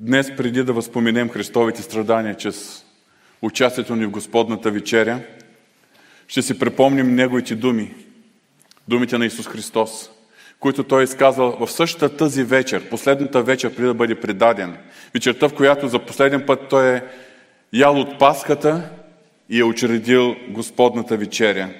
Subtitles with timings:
[0.00, 2.84] Днес, преди да възпоменем Христовите страдания чрез
[3.42, 5.20] участието ни в Господната вечеря,
[6.28, 7.94] ще си припомним Неговите думи,
[8.88, 10.10] думите на Исус Христос,
[10.60, 14.76] които Той е изказал в същата тази вечер, последната вечер, преди да бъде предаден.
[15.14, 17.02] Вечерта, в която за последен път Той е
[17.72, 18.90] ял от Пасхата
[19.50, 21.70] и е учредил Господната вечеря.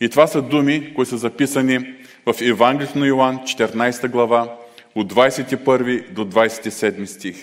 [0.00, 1.94] И това са думи, които са записани
[2.26, 4.56] в Евангелието на Йоанн, 14 глава,
[4.96, 7.36] от 21 до 27 стих.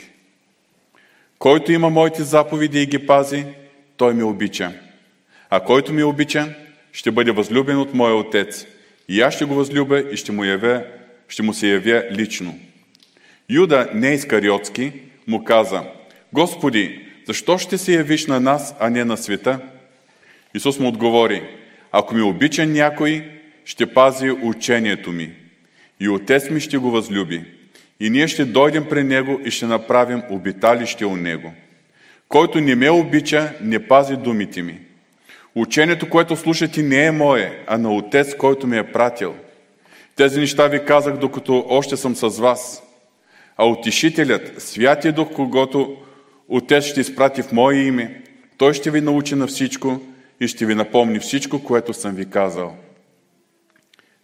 [1.39, 3.45] Който има моите заповеди и ги пази,
[3.97, 4.71] той ме обича.
[5.49, 6.55] А който ми обича,
[6.91, 8.65] ще бъде възлюбен от моя Отец.
[9.09, 10.83] И аз ще го възлюбя и ще му, явя,
[11.27, 12.59] ще му се явя лично.
[13.49, 14.91] Юда, не Искариотски,
[15.27, 15.83] му каза,
[16.33, 19.59] Господи, защо ще се явиш на нас, а не на света?
[20.55, 21.43] Исус му отговори,
[21.91, 23.25] ако ми обича някой,
[23.65, 25.42] ще пази учението ми.
[26.03, 27.43] И Отец ми ще го възлюби.
[27.99, 31.53] И ние ще дойдем при Него и ще направим обиталище у Него.
[32.27, 34.79] Който не ме обича, не пази думите ми.
[35.55, 39.35] Учението, което слушате, не е мое, а на Отец, който ме е пратил.
[40.15, 42.83] Тези неща ви казах, докато още съм с вас.
[43.57, 45.97] А утешителят, Святия Дух, когато
[46.47, 48.21] Отец ще изпрати в Мое име,
[48.57, 50.01] Той ще ви научи на всичко
[50.39, 52.75] и ще ви напомни всичко, което съм ви казал.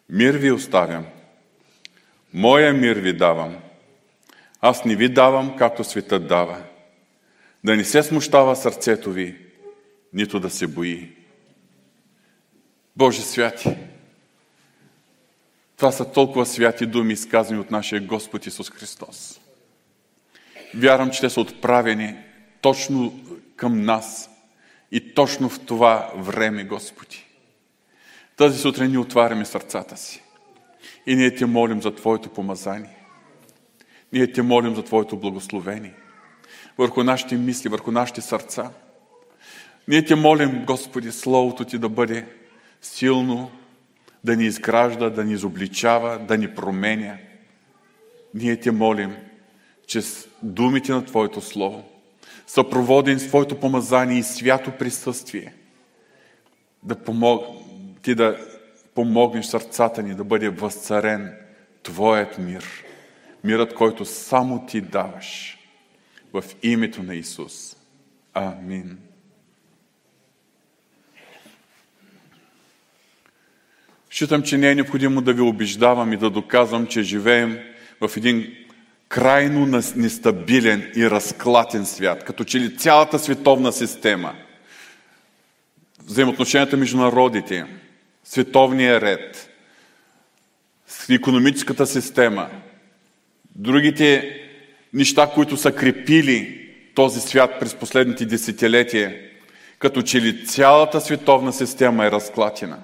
[0.10, 1.06] Мир ви оставям.
[2.34, 3.58] Моя мир ви давам.
[4.62, 6.64] Аз не ви давам, както светът дава.
[7.64, 9.38] Да не се смущава сърцето ви,
[10.14, 11.16] нито да се бои.
[12.96, 13.78] Боже святи,
[15.78, 19.40] това са толкова святи думи, изказани от нашия Господ Исус Христос.
[20.76, 22.16] Вярвам, че те са отправени
[22.62, 23.20] точно
[23.56, 24.30] към нас
[24.92, 27.26] и точно в това време, Господи.
[28.36, 30.24] Тази сутрин ни отваряме сърцата си.
[31.06, 32.96] И ние те молим за Твоето помазание.
[34.14, 35.94] Ние те молим за Твоето благословение.
[36.78, 38.72] Върху нашите мисли, върху нашите сърца.
[39.88, 42.26] Ние те молим, Господи, Словото Ти да бъде
[42.82, 43.52] силно,
[44.24, 47.18] да ни изгражда, да ни изобличава, да ни променя.
[48.34, 49.16] Ние те молим,
[49.88, 51.84] чрез думите на Твоето Слово,
[52.48, 55.54] съпроводен с Твоето помазание и свято присъствие,
[56.84, 57.46] да помог...
[58.02, 58.38] Ти да
[59.00, 61.34] помогнеш сърцата ни да бъде възцарен
[61.84, 62.66] Твоят мир.
[63.44, 65.58] Мирът, който само Ти даваш.
[66.34, 67.76] В името на Исус.
[68.34, 68.98] Амин.
[74.10, 77.60] Считам, че не е необходимо да ви убеждавам и да доказвам, че живеем
[78.02, 78.56] в един
[79.10, 84.36] крайно нестабилен и разклатен свят, като че ли цялата световна система,
[86.06, 87.79] взаимоотношенията между народите,
[88.30, 89.50] световния ред,
[91.12, 92.50] економическата система,
[93.56, 94.40] другите
[94.94, 99.16] неща, които са крепили този свят през последните десетилетия,
[99.80, 102.78] като че ли цялата световна система е разклатена.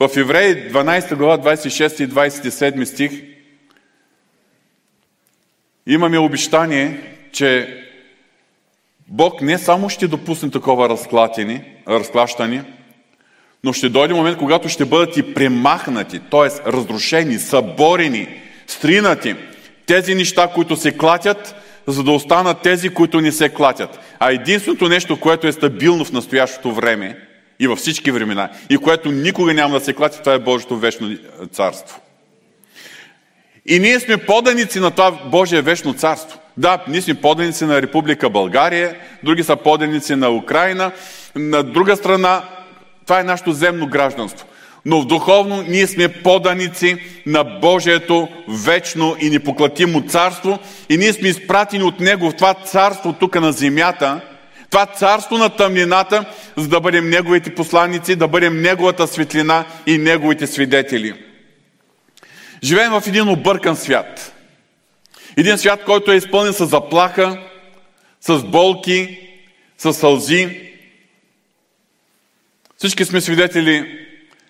[0.00, 3.12] В Евреи 12 глава 26 и 27 стих
[5.86, 7.00] имаме обещание,
[7.32, 7.82] че
[9.08, 10.88] Бог не само ще допусне такова
[11.88, 12.74] разклащане,
[13.64, 16.70] но ще дойде момент, когато ще бъдат и премахнати, т.е.
[16.72, 18.28] разрушени, съборени,
[18.66, 19.34] стринати
[19.86, 21.54] тези неща, които се клатят,
[21.86, 23.98] за да останат тези, които не се клатят.
[24.18, 27.18] А единственото нещо, което е стабилно в настоящото време
[27.60, 31.16] и във всички времена, и което никога няма да се клати, това е Божието вечно
[31.52, 32.00] царство.
[33.66, 36.38] И ние сме поданици на това Божие вечно царство.
[36.56, 40.90] Да, ние сме поданици на Република България, други са поданици на Украина,
[41.36, 42.42] на друга страна
[43.08, 44.46] това е нашето земно гражданство.
[44.84, 46.96] Но в духовно ние сме поданици
[47.26, 50.58] на Божието вечно и непоклатимо царство
[50.88, 54.20] и ние сме изпратени от Него в това царство тук на земята,
[54.70, 56.24] това царство на тъмнината,
[56.56, 61.14] за да бъдем Неговите посланници, да бъдем Неговата светлина и Неговите свидетели.
[62.62, 64.34] Живеем в един объркан свят.
[65.36, 67.38] Един свят, който е изпълнен с заплаха,
[68.20, 69.18] с болки,
[69.78, 70.67] с сълзи,
[72.78, 73.98] всички сме свидетели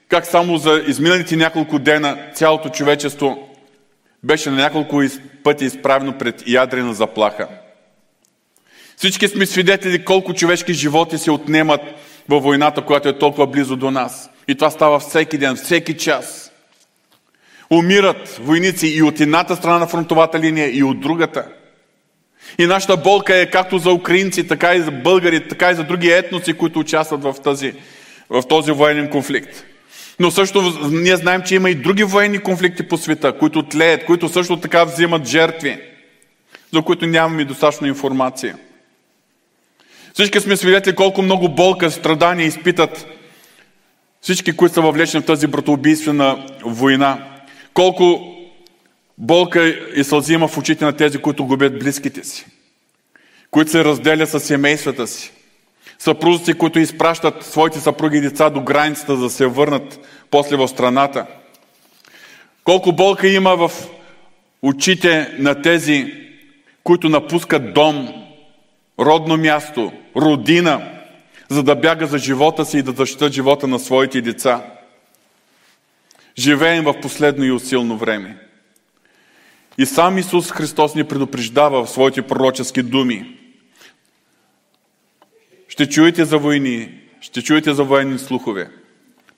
[0.09, 3.49] как само за изминалите няколко дена цялото човечество
[4.23, 5.03] беше на няколко
[5.45, 7.49] пъти изправено пред ядрена заплаха.
[8.97, 11.81] Всички сме свидетели колко човешки животи се отнемат
[12.29, 14.31] във войната, която е толкова близо до нас.
[14.49, 16.53] И това става всеки ден, всеки час.
[17.71, 21.47] Умират войници и от едната страна на фронтовата линия, и от другата.
[22.59, 26.11] И нашата болка е както за украинци, така и за българи, така и за други
[26.11, 27.75] етноси, които участват в тази
[28.31, 29.65] в този военен конфликт.
[30.21, 34.29] Но също ние знаем, че има и други военни конфликти по света, които тлеят, които
[34.29, 35.79] също така взимат жертви.
[36.73, 38.59] за които нямаме достатъчно информация.
[40.15, 43.07] Всички сме свидетели колко много болка, страдания изпитат
[44.21, 47.41] всички, които са въвлечени в тази братоубийствена война.
[47.75, 48.35] Колко
[49.19, 52.47] болка и сълзи има в очите на тези, които губят близките си,
[53.51, 55.33] които се разделят с семействата си,
[55.99, 60.01] съпрузици, които изпращат своите съпруги и деца до границата, за да се върнат
[60.31, 61.27] после в страната.
[62.65, 63.71] Колко болка има в
[64.63, 66.15] очите на тези,
[66.85, 68.09] които напускат дом,
[68.99, 70.91] родно място, родина,
[71.49, 74.63] за да бяга за живота си и да защитат живота на своите деца.
[76.39, 78.37] Живеем в последно и усилно време.
[79.79, 83.39] И сам Исус Христос ни предупреждава в своите пророчески думи.
[85.79, 86.89] Ще чуете за войни,
[87.21, 88.71] ще чуете за военни слухове,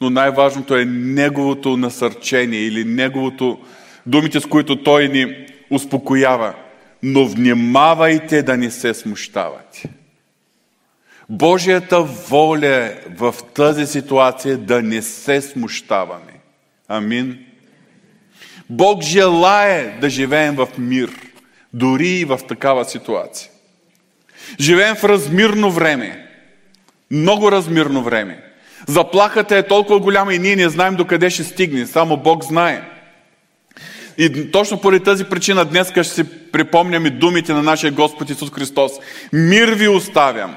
[0.01, 3.59] но най-важното е Неговото насърчение или Неговото
[4.07, 6.55] думите, с които Той ни успокоява.
[7.03, 9.89] Но внимавайте да не се смущавате.
[11.29, 16.41] Божията воля е в тази ситуация да не се смущаваме.
[16.89, 17.39] Амин.
[18.71, 21.11] Бог желае да живеем в мир,
[21.75, 23.51] дори и в такава ситуация.
[24.61, 26.27] Живеем в размирно време.
[27.11, 28.43] Много размирно време.
[28.89, 31.87] Заплахата е толкова голяма и ние не знаем докъде ще стигне.
[31.87, 32.83] Само Бог знае.
[34.19, 38.93] И точно поради тази причина днес ще си припомняме думите на нашия Господ Исус Христос.
[39.33, 40.55] Мир ви оставям.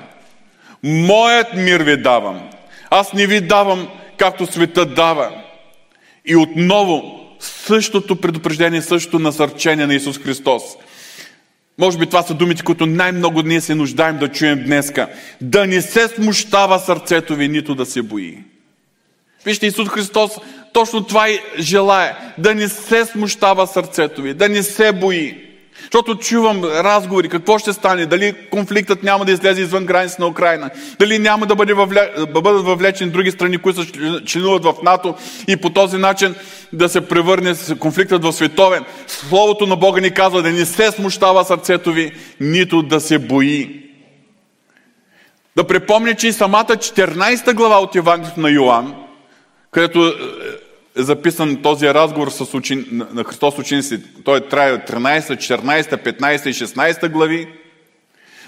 [0.83, 2.49] Моят мир ви давам.
[2.89, 5.31] Аз не ви давам както света дава.
[6.25, 10.63] И отново същото предупреждение, същото насърчение на Исус Христос.
[11.77, 15.07] Може би това са думите, които най-много ние се нуждаем да чуем днеска.
[15.41, 18.37] Да не се смущава сърцето ви, нито да се бои.
[19.45, 20.31] Вижте, Исус Христос
[20.73, 22.33] точно това и желая.
[22.37, 25.52] Да не се смущава сърцето ви, да не се бои.
[25.81, 30.69] Защото чувам разговори, какво ще стане, дали конфликтът няма да излезе извън граница на Украина,
[30.99, 32.11] дали няма да, бъде въвле...
[32.17, 33.85] да бъдат въвлечени други страни, които
[34.25, 35.15] членуват в НАТО
[35.47, 36.35] и по този начин
[36.73, 38.85] да се превърне конфликтът в световен.
[39.07, 43.83] Словото на Бога ни казва да не се смущава сърцето ви, нито да се бои.
[45.55, 48.95] Да припомня, че и самата 14 глава от Евангелието на Йоанн,
[49.71, 50.13] където
[50.97, 52.85] е записан този разговор с учен...
[53.13, 53.99] на Христос ученици.
[54.23, 57.47] Той трае 13, 14, 15 и 16 глави.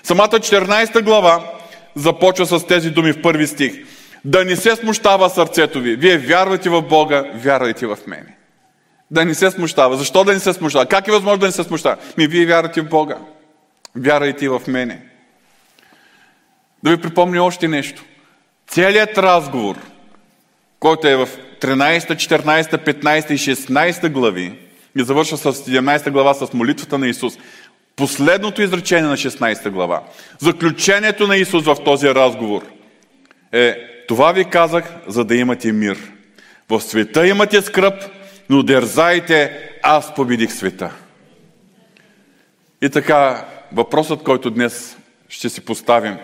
[0.03, 1.51] Самата 14 глава
[1.95, 3.85] започва с тези думи в първи стих.
[4.25, 5.95] Да не се смущава сърцето ви.
[5.95, 8.35] Вие вярвате в Бога, вярвайте в мене.
[9.11, 9.97] Да не се смущава.
[9.97, 10.85] Защо да не се смущава?
[10.85, 11.97] Как е възможно да не се смущава?
[12.17, 13.17] Ми вие вярвате в Бога.
[13.95, 15.01] Вярвайте в мене.
[16.83, 18.03] Да ви припомня още нещо.
[18.67, 19.75] Целият разговор,
[20.79, 21.29] който е в
[21.65, 24.53] 13, 14, 15 и 16 глави
[24.97, 27.37] и завършва с 17 глава с молитвата на Исус.
[27.95, 30.03] Последното изречение на 16 глава,
[30.39, 32.63] заключението на Исус в този разговор
[33.51, 33.77] е
[34.07, 35.97] това ви казах, за да имате мир.
[36.69, 38.03] В света имате скръп,
[38.49, 40.91] но дързайте, аз победих света.
[42.81, 44.97] И така, въпросът, който днес
[45.29, 46.17] ще си поставим,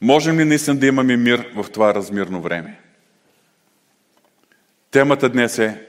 [0.00, 2.80] можем ли наистина да имаме мир в това размирно време?
[4.90, 5.80] Темата днес е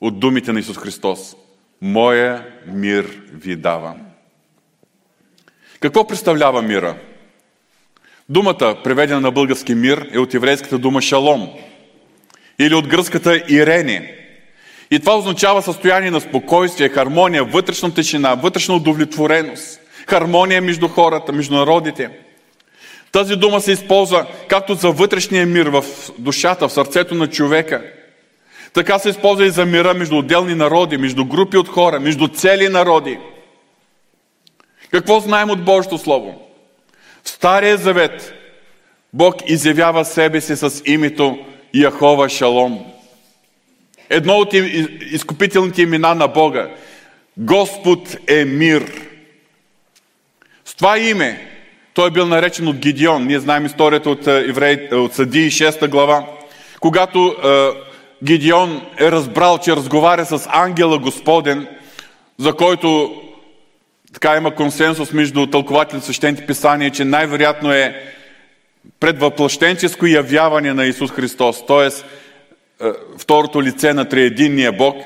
[0.00, 1.36] от думите на Исус Христос.
[1.82, 3.96] Моя мир ви давам.
[5.80, 6.96] Какво представлява мира?
[8.28, 11.48] Думата, преведена на български мир, е от еврейската дума шалом
[12.58, 14.16] или от гръцката ирене.
[14.90, 21.54] И това означава състояние на спокойствие, хармония, вътрешна тишина, вътрешна удовлетвореност, хармония между хората, между
[21.54, 22.10] народите.
[23.12, 25.84] Тази дума се използва както за вътрешния мир в
[26.18, 27.82] душата, в сърцето на човека–
[28.72, 32.68] така се използва и за мира между отделни народи, между групи от хора, между цели
[32.68, 33.18] народи.
[34.90, 36.48] Какво знаем от Божието Слово?
[37.24, 38.34] В Стария Завет
[39.12, 41.38] Бог изявява себе си с името
[41.74, 42.86] Яхова Шалом.
[44.10, 44.54] Едно от
[45.12, 46.70] изкупителните имена на Бога.
[47.36, 48.92] Господ е мир.
[50.64, 51.46] С това име
[51.94, 53.26] той е бил наречен от Гидеон.
[53.26, 56.26] Ние знаем историята от, е, еврей, от Съдии 6 глава.
[56.80, 57.36] Когато
[58.22, 61.68] е, Гидеон е разбрал, че разговаря с ангела Господен,
[62.38, 63.14] за който
[64.12, 68.02] така има консенсус между тълкователите свещените писания, че най-вероятно е
[69.00, 71.88] предвъплъщенческо явяване на Исус Христос, т.е.
[73.18, 74.96] второто лице на триединния Бог.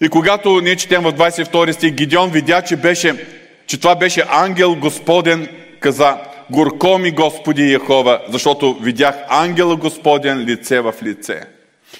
[0.00, 3.26] И когато ние четем в 22 стих, Гидеон видя, че, беше,
[3.66, 5.48] че това беше ангел Господен,
[5.80, 6.16] каза,
[6.50, 11.40] горко ми Господи Яхова, защото видях ангела Господен лице в лице.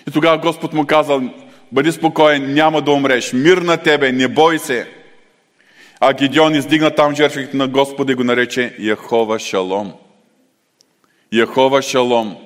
[0.09, 1.23] И тогава Господ му казал,
[1.73, 4.89] бъди спокоен, няма да умреш, мир на тебе, не бой се.
[6.01, 9.93] А Гидеон издигна там жертвите на Господа и го нарече Яхова Шалом.
[11.33, 12.37] Яхова Шалом.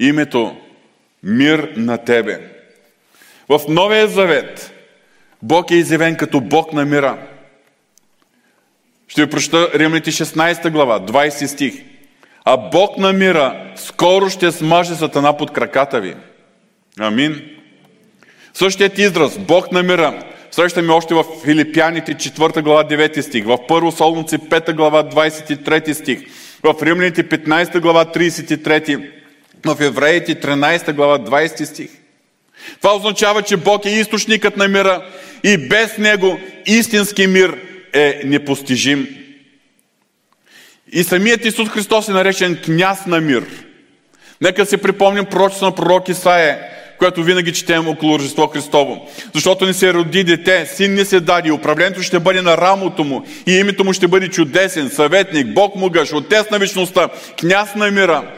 [0.00, 0.56] Името
[1.22, 2.40] мир на тебе.
[3.48, 4.72] В Новия Завет
[5.42, 7.18] Бог е изявен като Бог на мира.
[9.08, 11.74] Ще ви прочета Римляните 16 глава, 20 стих.
[12.44, 16.14] А Бог на мира скоро ще смаже сатана под краката ви.
[17.00, 17.42] Амин.
[18.54, 23.92] Същият израз, Бог на мира, срещаме още в Филипяните 4 глава 9 стих, в Първо
[23.92, 26.20] Солунци 5 глава 23 стих,
[26.62, 29.10] в Римляните 15 глава 33,
[29.66, 31.90] в Евреите 13 глава 20 стих.
[32.80, 35.06] Това означава, че Бог е източникът на мира
[35.44, 37.58] и без Него истински мир
[37.92, 39.08] е непостижим.
[40.92, 43.44] И самият Исус Христос е наречен княз на мир.
[44.40, 46.58] Нека се припомним пророчество на пророк Исаия,
[47.02, 49.10] което винаги четем около Рождество Христово.
[49.34, 53.24] Защото не се роди дете, син не се даде, управлението ще бъде на рамото му
[53.46, 57.08] и името му ще бъде чудесен, съветник, Бог му гъж, отец на вечността,
[57.40, 58.30] княз на мира.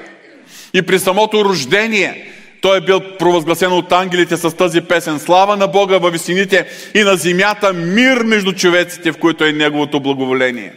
[0.74, 5.18] И при самото рождение той е бил провъзгласен от ангелите с тази песен.
[5.18, 10.00] Слава на Бога във висините и на земята мир между човеците, в които е Неговото
[10.00, 10.72] благоволение.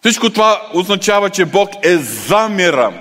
[0.00, 2.92] Всичко това означава, че Бог е за мира.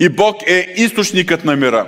[0.00, 1.86] И Бог е източникът на мира.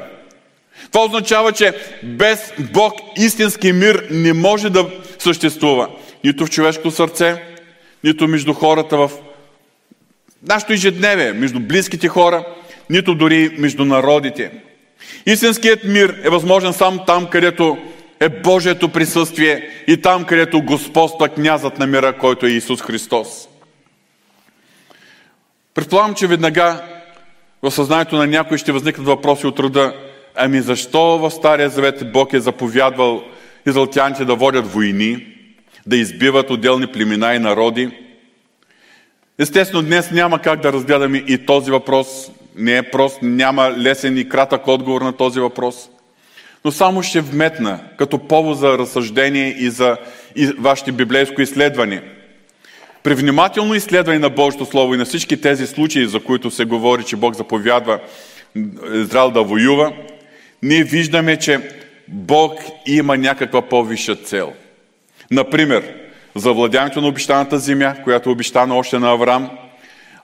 [0.93, 5.89] Това означава, че без Бог истински мир не може да съществува.
[6.25, 7.43] Нито в човешко сърце,
[8.05, 9.11] нито между хората в
[10.43, 12.45] нашето ежедневие, между близките хора,
[12.91, 14.51] нито дори между народите.
[15.27, 17.79] Истинският мир е възможен само там, където
[18.21, 23.49] е Божието присъствие и там, където господства князът на мира, който е Исус Христос.
[25.75, 26.83] Предполагам, че веднага
[27.63, 32.33] в съзнанието на някой ще възникнат въпроси от рода Ами защо в Стария Завет Бог
[32.33, 33.23] е заповядвал
[33.67, 35.27] израелтяните да водят войни,
[35.87, 37.91] да избиват отделни племена и народи?
[39.39, 42.31] Естествено, днес няма как да разгледаме и този въпрос.
[42.57, 45.91] Не е прост, няма лесен и кратък отговор на този въпрос.
[46.65, 49.97] Но само ще вметна като повод за разсъждение и за
[50.37, 52.03] и вашите библейско изследване.
[53.03, 57.05] При внимателно изследване на Божието Слово и на всички тези случаи, за които се говори,
[57.05, 57.99] че Бог заповядва
[58.95, 59.93] Израел да воюва,
[60.63, 61.71] ние виждаме, че
[62.09, 62.55] Бог
[62.87, 64.53] има някаква по-висша цел.
[65.31, 65.95] Например,
[66.35, 69.51] завладяването на обещаната земя, която е обещана още на Авраам,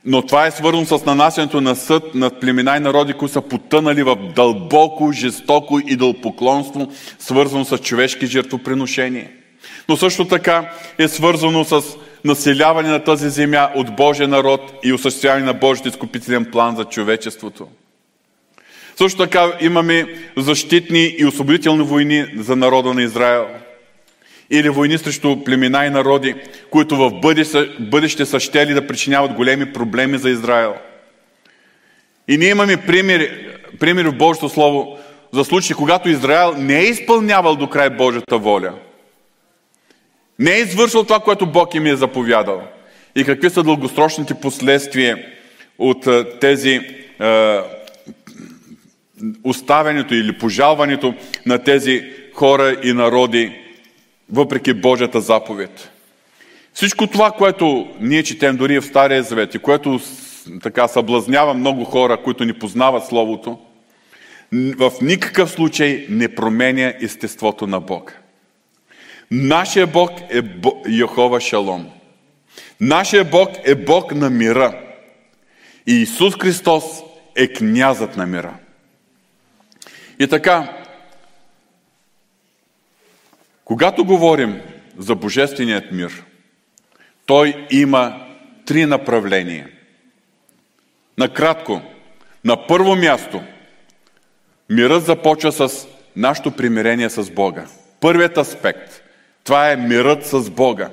[0.04, 4.02] но това е свързано с нанасянето на съд над племена и народи, които са потънали
[4.02, 9.30] в дълбоко, жестоко идолпоклонство, свързано с човешки жертвоприношения.
[9.88, 11.82] Но също така е свързано с
[12.24, 17.68] населяване на тази земя от Божия народ и осъществяване на Божият изкупителен план за човечеството.
[18.98, 23.46] Също така имаме защитни и освободителни войни за народа на Израел.
[24.50, 26.34] Или войни срещу племена и народи,
[26.70, 30.74] които в бъдеще, бъдеще са щели да причиняват големи проблеми за Израел.
[32.28, 33.48] И ние имаме примери,
[33.80, 34.98] примери в Божието Слово
[35.32, 38.72] за случаи, когато Израел не е изпълнявал до край Божията воля.
[40.38, 42.62] Не е извършил това, което Бог им е заповядал.
[43.16, 45.26] И какви са дългосрочните последствия
[45.78, 46.08] от
[46.40, 46.80] тези
[49.44, 51.14] оставянето или пожалването
[51.46, 52.04] на тези
[52.34, 53.52] хора и народи,
[54.32, 55.90] въпреки Божията заповед.
[56.72, 60.00] Всичко това, което ние четем дори в Стария Завет и което
[60.62, 63.58] така съблазнява много хора, които ни познават Словото,
[64.52, 68.14] в никакъв случай не променя естеството на Бог.
[69.30, 70.42] Нашия Бог е
[70.88, 71.86] Йохова Шалом.
[72.80, 74.80] Нашия Бог е Бог на мира.
[75.86, 76.84] И Исус Христос
[77.36, 78.54] е князът на мира.
[80.18, 80.72] И така,
[83.64, 84.60] когато говорим
[84.98, 86.24] за Божественият мир,
[87.26, 88.26] той има
[88.66, 89.68] три направления.
[91.18, 91.82] Накратко,
[92.44, 93.42] на първо място,
[94.70, 97.66] мирът започва с нашето примирение с Бога.
[98.00, 99.02] Първият аспект,
[99.44, 100.90] това е мирът с Бога.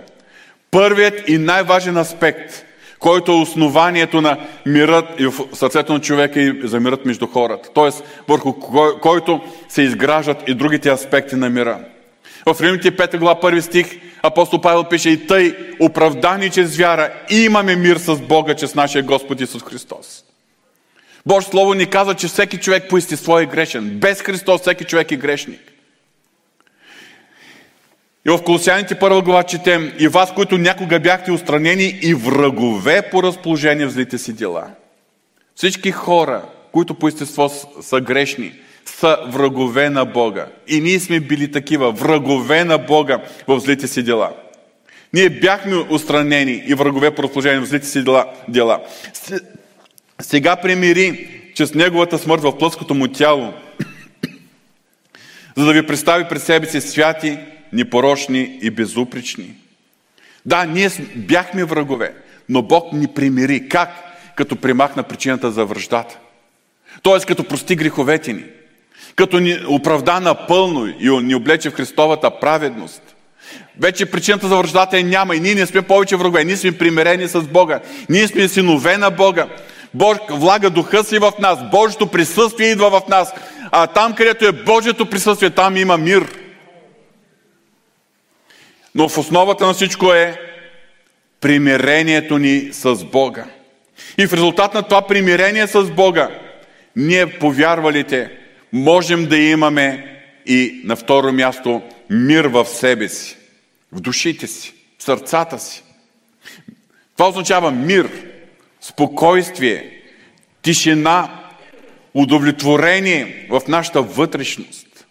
[0.72, 2.66] Първият и най-важен аспект
[3.04, 7.70] който е основанието на мирът и в сърцето на човека и за мирът между хората.
[7.74, 8.54] Тоест, върху
[9.02, 11.80] който се изграждат и другите аспекти на мира.
[12.46, 13.88] В Римите 5 глава 1 стих
[14.24, 19.42] апостол Павел пише и тъй, оправдани чрез вяра, имаме мир с Бога, чрез нашия Господ
[19.42, 20.24] Исус Христос.
[21.26, 23.90] Божие Слово ни казва, че всеки човек по естество е грешен.
[23.90, 25.73] Без Христос всеки човек е грешник.
[28.28, 33.24] И в Колосяните първа глава четем и вас, които някога бяхте устранени и врагове по
[33.24, 34.68] разположение в злите си дела.
[35.56, 37.50] Всички хора, които по естество
[37.82, 38.54] са грешни,
[38.86, 40.48] са врагове на Бога.
[40.68, 44.34] И ние сме били такива, врагове на Бога в злите си дела.
[45.14, 48.04] Ние бяхме устранени и врагове по разположение в злите си
[48.48, 48.82] дела.
[50.22, 53.54] Сега примири, че с Неговата смърт в плътското му тяло,
[55.58, 57.38] за да ви представи пред себе си святи,
[57.74, 59.56] непорочни и безупречни.
[60.46, 62.14] Да, ние бяхме врагове,
[62.50, 63.70] но Бог ни примири.
[63.70, 63.90] Как?
[64.36, 66.18] Като примахна причината за връждата.
[67.02, 68.44] Тоест, като прости греховете ни.
[69.16, 73.02] Като ни оправда напълно и ни облече в Христовата праведност.
[73.80, 76.44] Вече причината за връждата е няма и ние не сме повече врагове.
[76.44, 77.80] Ние сме примирени с Бога.
[78.10, 79.48] Ние сме синове на Бога.
[79.94, 81.70] Бог влага духа си в нас.
[81.72, 83.34] Божието присъствие идва в нас.
[83.72, 86.43] А там, където е Божието присъствие, там има мир.
[88.96, 90.40] Но в основата на всичко е
[91.42, 93.46] примирението ни с Бога.
[94.18, 96.30] И в резултат на това примирение с Бога,
[96.96, 98.32] ние повярвалите
[98.74, 103.38] можем да имаме и на второ място мир в себе си,
[103.92, 105.84] в душите си, в сърцата си.
[107.18, 108.10] Това означава мир,
[108.82, 110.02] спокойствие,
[110.62, 111.40] тишина,
[112.14, 115.06] удовлетворение в нашата вътрешност.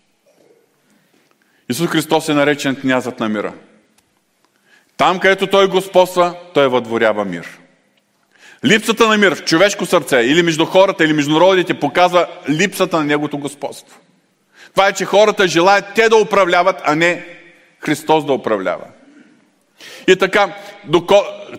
[1.71, 3.53] Исус Христос е наречен князът на мира.
[4.97, 7.59] Там, където Той господства, Той въдворява мир.
[8.65, 13.05] Липсата на мир в човешко сърце или между хората, или между народите показва липсата на
[13.05, 14.01] Неговото господство.
[14.75, 17.25] Това е, че хората желаят те да управляват, а не
[17.81, 18.85] Христос да управлява.
[20.09, 20.55] И така,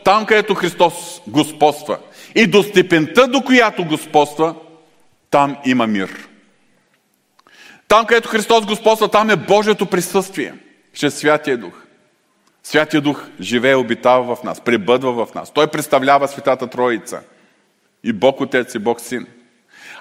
[0.04, 1.98] там където Христос господства
[2.36, 4.56] и до степента, до която господства,
[5.30, 6.28] там има мир.
[7.88, 10.54] Там където Христос господства, там е Божието присъствие,
[10.94, 11.83] чрез Святия Дух.
[12.64, 15.52] Святия Дух живее, обитава в нас, пребъдва в нас.
[15.52, 17.22] Той представлява Светата Троица.
[18.04, 19.28] И Бог Отец и Бог Син.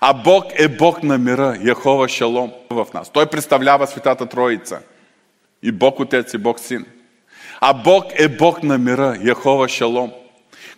[0.00, 3.10] А Бог е Бог на мира, Яхова Шалом в нас.
[3.10, 4.80] Той представлява Светата Троица.
[5.62, 6.86] И Бог Отец и Бог Син.
[7.60, 10.12] А Бог е Бог на мира, Яхова Шалом.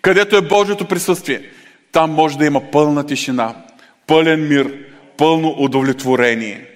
[0.02, 1.50] Където е Божието присъствие,
[1.92, 3.54] там може да има пълна тишина,
[4.06, 4.78] пълен мир,
[5.16, 6.66] пълно удовлетворение.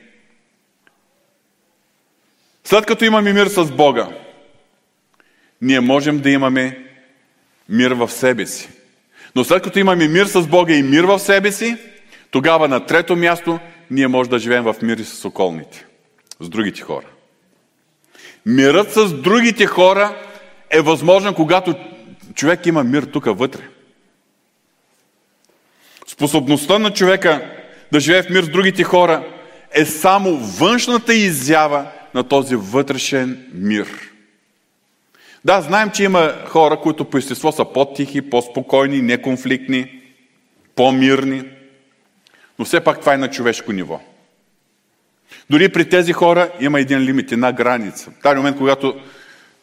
[2.65, 4.09] След като имаме мир с Бога,
[5.63, 6.85] ние можем да имаме
[7.69, 8.69] мир в себе си.
[9.35, 11.77] Но след като имаме мир с Бога и мир в себе си,
[12.31, 13.59] тогава на трето място
[13.91, 15.87] ние можем да живеем в мир и с околните,
[16.41, 17.07] с другите хора.
[18.47, 20.17] Мирът с другите хора
[20.71, 21.75] е възможен, когато
[22.35, 23.63] човек има мир тук вътре.
[26.07, 27.53] Способността на човека
[27.93, 29.27] да живее в мир с другите хора
[29.73, 33.89] е само външната изява на този вътрешен мир.
[35.45, 40.01] Да, знаем, че има хора, които по естество са по-тихи, по-спокойни, неконфликтни,
[40.77, 41.45] по-мирни,
[42.59, 44.01] но все пак това е на човешко ниво.
[45.51, 48.11] Дори при тези хора има един лимит, една граница.
[48.11, 49.01] В този момент, когато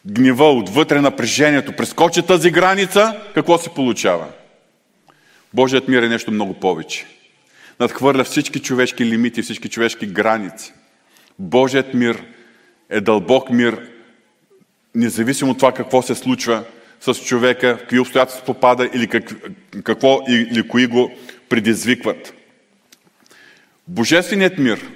[0.06, 4.26] гнева, отвътре напрежението прескочи тази граница, какво се получава?
[5.54, 7.06] Божият мир е нещо много повече.
[7.80, 10.72] Надхвърля всички човешки лимити, всички човешки граници.
[11.38, 12.22] Божият мир
[12.90, 13.88] е дълбок мир,
[14.96, 16.64] независимо от това какво се случва
[17.00, 19.34] с човека, в какви обстоятелства попада или как,
[19.84, 21.10] какво или кои го
[21.48, 22.34] предизвикват.
[23.88, 24.90] Божественият мир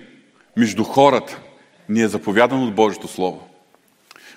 [0.56, 1.40] между хората
[1.88, 3.48] ни е заповядан от Божието Слово.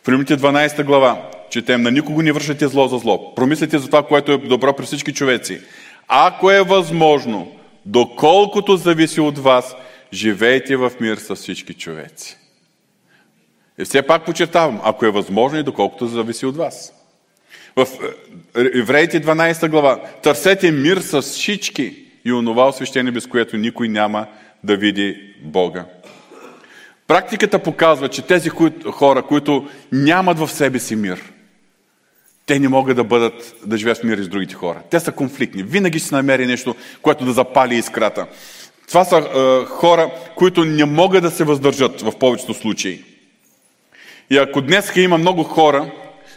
[0.04, 3.36] В Римите 12 глава четем, на никого не вършите зло за зло.
[3.36, 5.62] Промислете за това, което е добро при всички човеци.
[6.08, 7.52] Ако е възможно,
[7.86, 9.76] доколкото зависи от вас,
[10.13, 12.38] живейте в мир с всички човеци.
[13.79, 16.93] И все пак почертавам, ако е възможно и доколкото зависи от вас.
[17.75, 17.88] В
[18.57, 24.27] е, Евреите 12 глава, търсете мир с всички и онова освещение, без което никой няма
[24.63, 25.86] да види Бога.
[27.07, 28.49] Практиката показва, че тези
[28.91, 31.33] хора, които нямат в себе си мир,
[32.45, 34.81] те не могат да бъдат, да живеят в мир с другите хора.
[34.89, 35.63] Те са конфликтни.
[35.63, 38.27] Винаги ще се намери нещо, което да запали искрата.
[38.88, 43.12] Това са е, хора, които не могат да се въздържат в повечето случаи.
[44.34, 45.91] И ако днес има много хора,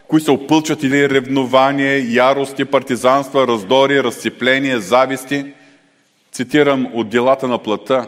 [0.09, 5.45] които се опълчват или ревнование, ярости, партизанства, раздори, разцепление, зависти,
[6.33, 8.07] цитирам от делата на плата,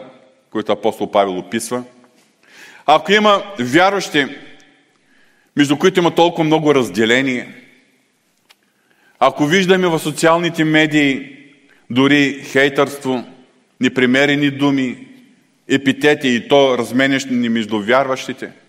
[0.51, 1.83] които апостол Павел описва.
[2.85, 4.25] Ако има вярващи,
[5.55, 7.55] между които има толкова много разделение,
[9.19, 11.37] ако виждаме в социалните медии
[11.89, 13.23] дори хейтърство,
[13.81, 15.07] непримерени думи,
[15.69, 18.51] епитети и то разменящи между вярващите–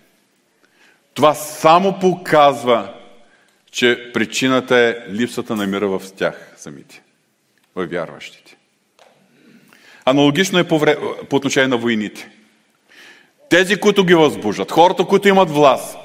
[1.15, 2.95] това само показва,
[3.71, 7.03] че причината е липсата на мира в тях самите,
[7.77, 8.57] в вярващите.
[10.05, 10.97] Аналогично е по, вре...
[11.31, 12.31] по отношение на войните.
[13.49, 15.99] Тези, които ги възбуждат, хората, които имат власт,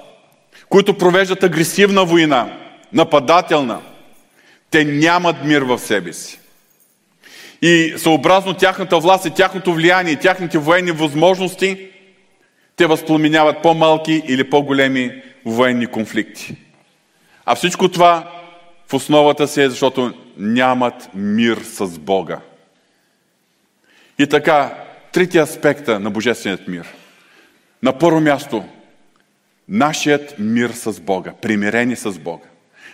[0.69, 2.57] които провеждат агресивна война,
[2.93, 3.81] нападателна,
[4.71, 6.39] те нямат мир в себе си.
[7.61, 11.89] И съобразно тяхната власт и тяхното влияние тяхните военни възможности,
[12.75, 16.55] те възпламеняват по-малки или по-големи военни конфликти.
[17.45, 18.31] А всичко това
[18.88, 22.39] в основата си е, защото нямат мир с Бога.
[24.19, 26.88] И така, третия аспекта на Божественият мир.
[27.83, 28.63] На първо място,
[29.69, 32.45] нашият мир с Бога, примирени с Бога.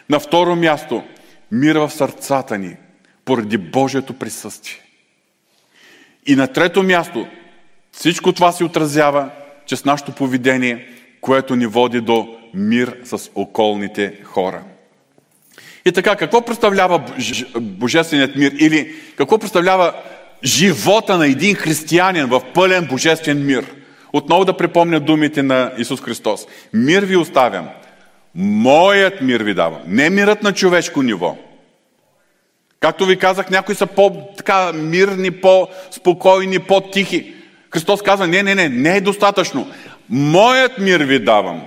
[0.10, 1.04] На второ място,
[1.52, 2.76] мир в сърцата ни,
[3.26, 4.82] поради Божието присъствие.
[6.26, 7.28] И на трето място,
[7.92, 9.30] всичко това се отразява
[9.66, 10.88] чрез нашето поведение,
[11.22, 14.62] което ни води до мир с околните хора.
[15.86, 17.04] И така, какво представлява
[17.60, 18.52] Божественият мир?
[18.60, 19.94] Или какво представлява
[20.44, 23.66] живота на един християнин в пълен Божествен мир?
[24.14, 26.48] Отново да припомня думите на Исус Христос.
[26.74, 27.70] Мир ви оставям.
[28.36, 29.82] Моят мир ви давам.
[29.88, 31.38] Не мирът на човешко ниво.
[32.80, 37.34] Както ви казах, някои са по-мирни, по-спокойни, по-тихи.
[37.72, 39.72] Христос казва, не, не, не, не е достатъчно.
[40.10, 41.62] Моят мир ви давам.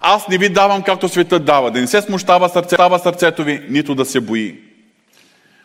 [0.00, 1.70] Аз не ви давам както светът дава.
[1.70, 4.60] Да не се смущава сърце, сърцето ви, нито да се бои.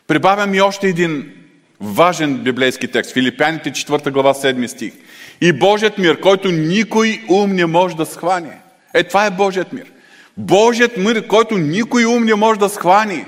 [0.06, 1.32] Прибавям и още един
[1.80, 3.12] важен библейски текст.
[3.12, 4.92] Филипяните 4 глава 7 стих.
[5.40, 8.58] И Божият мир, който никой ум не може да схване.
[8.94, 9.92] Е, това е Божият мир.
[10.36, 13.24] Божият мир, който никой ум не може да схвани,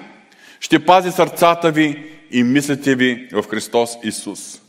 [0.60, 4.61] ще пази сърцата ви и мислите ви в Христос Исус.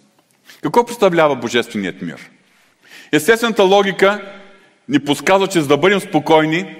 [0.63, 2.30] Какво представлява Божественият мир?
[3.12, 4.21] Естествената логика
[4.89, 6.76] ни подсказва, че за да бъдем спокойни,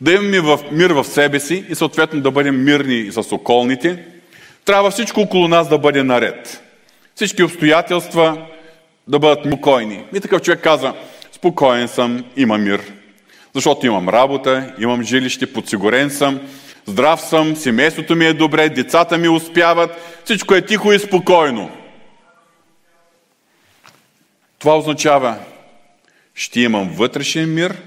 [0.00, 4.04] да имаме мир в себе си и съответно да бъдем мирни с околните,
[4.64, 6.62] трябва всичко около нас да бъде наред.
[7.14, 8.46] Всички обстоятелства
[9.08, 10.04] да бъдат спокойни.
[10.14, 10.94] И такъв човек казва,
[11.32, 12.80] спокоен съм, има мир.
[13.54, 16.40] Защото имам работа, имам жилище, подсигурен съм,
[16.86, 19.90] здрав съм, семейството ми е добре, децата ми успяват,
[20.24, 21.70] всичко е тихо и спокойно.
[24.60, 25.36] Това означава,
[26.34, 27.82] ще имам вътрешен мир,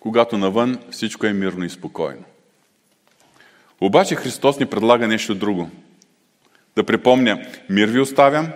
[0.00, 2.24] когато навън всичко е мирно и спокойно.
[3.80, 5.70] Обаче Христос ни предлага нещо друго.
[6.76, 8.48] Да припомня, мир ви оставям,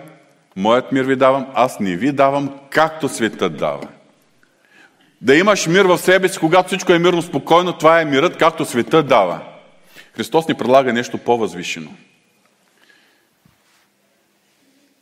[0.55, 3.87] моят мир ви давам, аз не ви давам, както светът дава.
[5.21, 8.65] Да имаш мир в себе си, когато всичко е мирно, спокойно, това е мирът, както
[8.65, 9.41] светът дава.
[10.13, 11.89] Христос ни предлага нещо по-възвишено.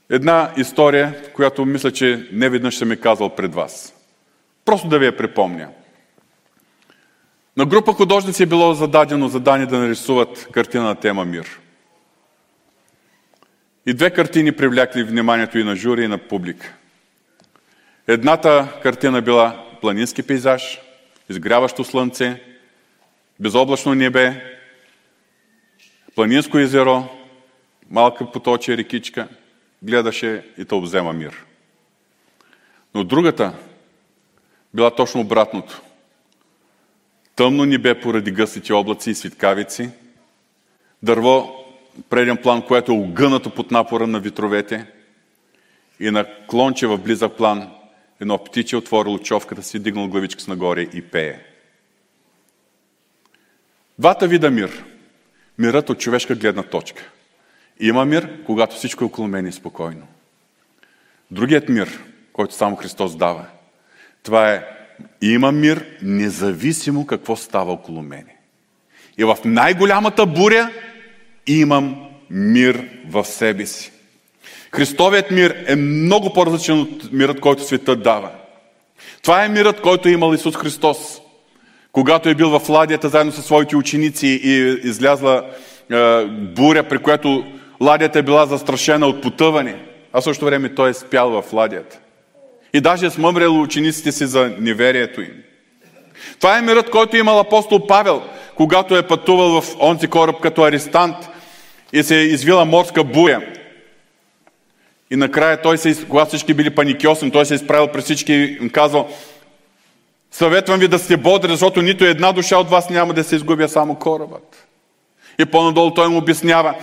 [0.09, 3.93] Една история, която мисля, че не веднъж съм е казал пред вас.
[4.65, 5.69] Просто да ви я припомня.
[7.57, 11.59] На група художници е било зададено задание да нарисуват картина на тема Мир.
[13.85, 16.73] И две картини привлякли вниманието и на жури, и на публика.
[18.07, 20.81] Едната картина била планински пейзаж,
[21.29, 22.41] изгряващо слънце,
[23.39, 24.57] безоблачно небе,
[26.15, 27.03] планинско езеро,
[27.89, 29.27] малка поточе рекичка,
[29.85, 31.45] гледаше и то взема мир.
[32.93, 33.53] Но другата
[34.73, 35.81] била точно обратното.
[37.35, 39.89] Тъмно небе поради гъстите облаци и свиткавици,
[41.03, 41.65] дърво
[42.09, 44.85] преден план, което е огънато под напора на витровете
[45.99, 47.71] и на клонче в близък план
[48.19, 51.39] едно птиче отворило човката си, дигнал главичка с нагоре и пее.
[53.99, 54.83] Двата вида мир.
[55.57, 57.11] Мирът от човешка гледна точка.
[57.79, 60.07] Има мир, когато всичко е около мен е спокойно.
[61.31, 61.99] Другият мир,
[62.33, 63.45] който само Христос дава,
[64.23, 64.65] това е
[65.21, 68.35] има мир, независимо какво става около мене.
[69.17, 70.69] И в най-голямата буря
[71.47, 73.91] имам мир в себе си.
[74.71, 78.29] Христовият мир е много по-различен от мирът, който светът дава.
[79.21, 81.21] Това е мирът, който е имал Исус Христос.
[81.91, 85.45] Когато е бил в ладията заедно с своите ученици и излязла
[85.91, 87.45] е, буря, при която
[87.85, 89.75] ладията е била застрашена от потъване,
[90.13, 91.99] а също време той е спял в ладията.
[92.73, 95.33] И даже е смъмрял учениците си за неверието им.
[96.39, 98.23] Това е мирът, който е имал апостол Павел,
[98.55, 101.15] когато е пътувал в онзи кораб като арестант
[101.93, 103.41] и се е извила морска буя.
[105.11, 108.57] И накрая той се, когато всички били паникиосни, той се е изправил пред всички и
[108.61, 109.09] им казал,
[110.31, 113.69] съветвам ви да сте бодри, защото нито една душа от вас няма да се изгубя,
[113.69, 114.67] само корабът.
[115.39, 116.75] И по-надолу той му обяснява,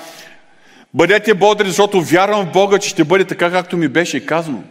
[0.94, 4.62] бъдете бодри, защото вярвам в Бога, че ще бъде така, както ми беше казано.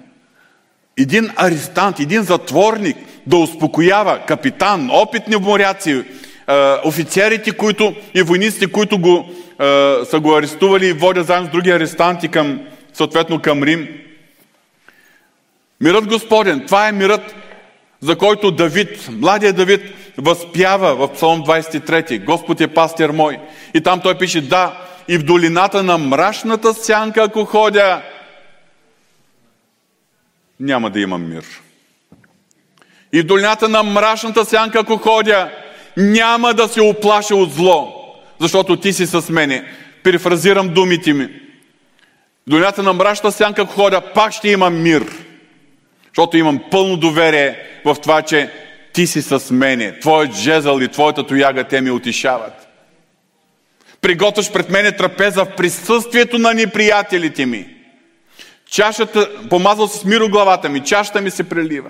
[0.98, 6.04] Един арестант, един затворник да успокоява капитан, опитни моряци,
[6.86, 9.30] офицерите които, и войниците, които го,
[10.10, 12.62] са го арестували и водят заедно с други арестанти към,
[12.94, 13.88] съответно към Рим.
[15.82, 17.36] Мирът Господен, това е мирът,
[18.02, 19.82] за който Давид, младия Давид,
[20.18, 22.24] възпява в Псалом 23.
[22.24, 23.40] Господ е пастир мой.
[23.74, 28.02] И там той пише, да, и в долината на мрачната сянка, ако ходя,
[30.60, 31.46] няма да имам мир.
[33.14, 35.52] И в долината на мрачната сянка, ако ходя,
[35.98, 37.94] няма да се оплаша от зло,
[38.40, 39.66] защото ти си с мене.
[40.04, 41.26] Перефразирам думите ми.
[41.26, 45.06] В долината на мрачната сянка, ако ходя, пак ще имам мир.
[46.08, 48.50] Защото имам пълно доверие в това, че
[48.94, 50.00] ти си с мене.
[50.00, 52.71] Твоят жезъл и твоята тояга те ми утешават.
[54.02, 57.76] Приготвяш пред мене трапеза в присъствието на неприятелите ми.
[58.66, 61.90] Чашата, помазал с миро главата ми, чашата ми се прелива.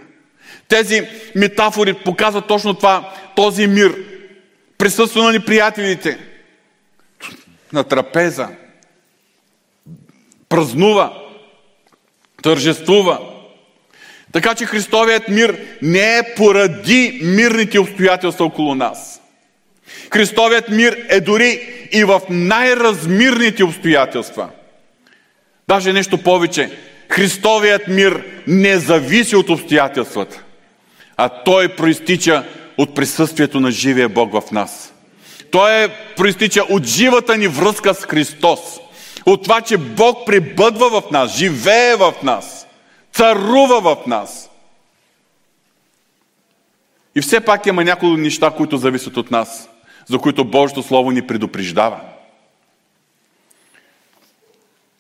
[0.68, 3.96] Тези метафори показват точно това, този мир.
[4.78, 6.18] Присъство на неприятелите.
[7.74, 8.48] На трапеза.
[10.50, 11.14] Празнува.
[12.44, 13.20] Тържествува.
[14.32, 19.21] Така че Христовият мир не е поради мирните обстоятелства около нас.
[20.14, 24.50] Христовият мир е дори и в най-размирните обстоятелства.
[25.68, 26.78] Даже нещо повече.
[27.10, 30.44] Христовият мир не зависи от обстоятелствата,
[31.18, 32.44] а той проистича
[32.78, 34.94] от присъствието на живия Бог в нас.
[35.52, 38.60] Той проистича от живата ни връзка с Христос.
[39.26, 42.68] От това, че Бог прибъдва в нас, живее в нас,
[43.14, 44.50] царува в нас.
[47.16, 49.70] И все пак има някои неща, които зависят от нас,
[50.08, 52.00] за които Божието Слово ни предупреждава.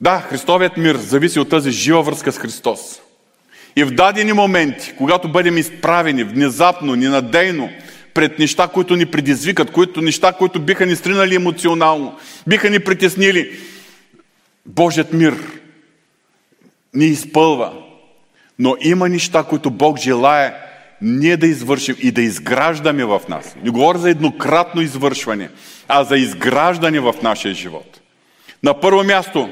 [0.01, 3.01] Да, Христовият мир зависи от тази жива връзка с Христос.
[3.75, 7.69] И в дадени моменти, когато бъдем изправени внезапно, ненадейно,
[8.13, 13.59] пред неща, които ни предизвикат, които, неща, които биха ни стринали емоционално, биха ни притеснили,
[14.65, 15.35] Божият мир
[16.93, 17.73] ни изпълва.
[18.59, 20.53] Но има неща, които Бог желая
[21.01, 23.55] ние да извършим и да изграждаме в нас.
[23.63, 25.49] Не говоря за еднократно извършване,
[25.87, 28.01] а за изграждане в нашия живот.
[28.63, 29.49] На първо място,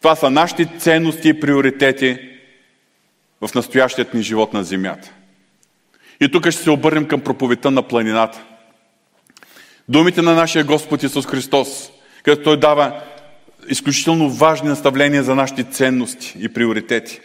[0.00, 2.18] това са нашите ценности и приоритети
[3.40, 5.12] в настоящият ни живот на земята.
[6.20, 8.42] И тук ще се обърнем към проповедта на планината.
[9.88, 11.90] Думите на нашия Господ Исус Христос,
[12.22, 13.02] където Той дава
[13.68, 17.20] изключително важни наставления за нашите ценности и приоритети.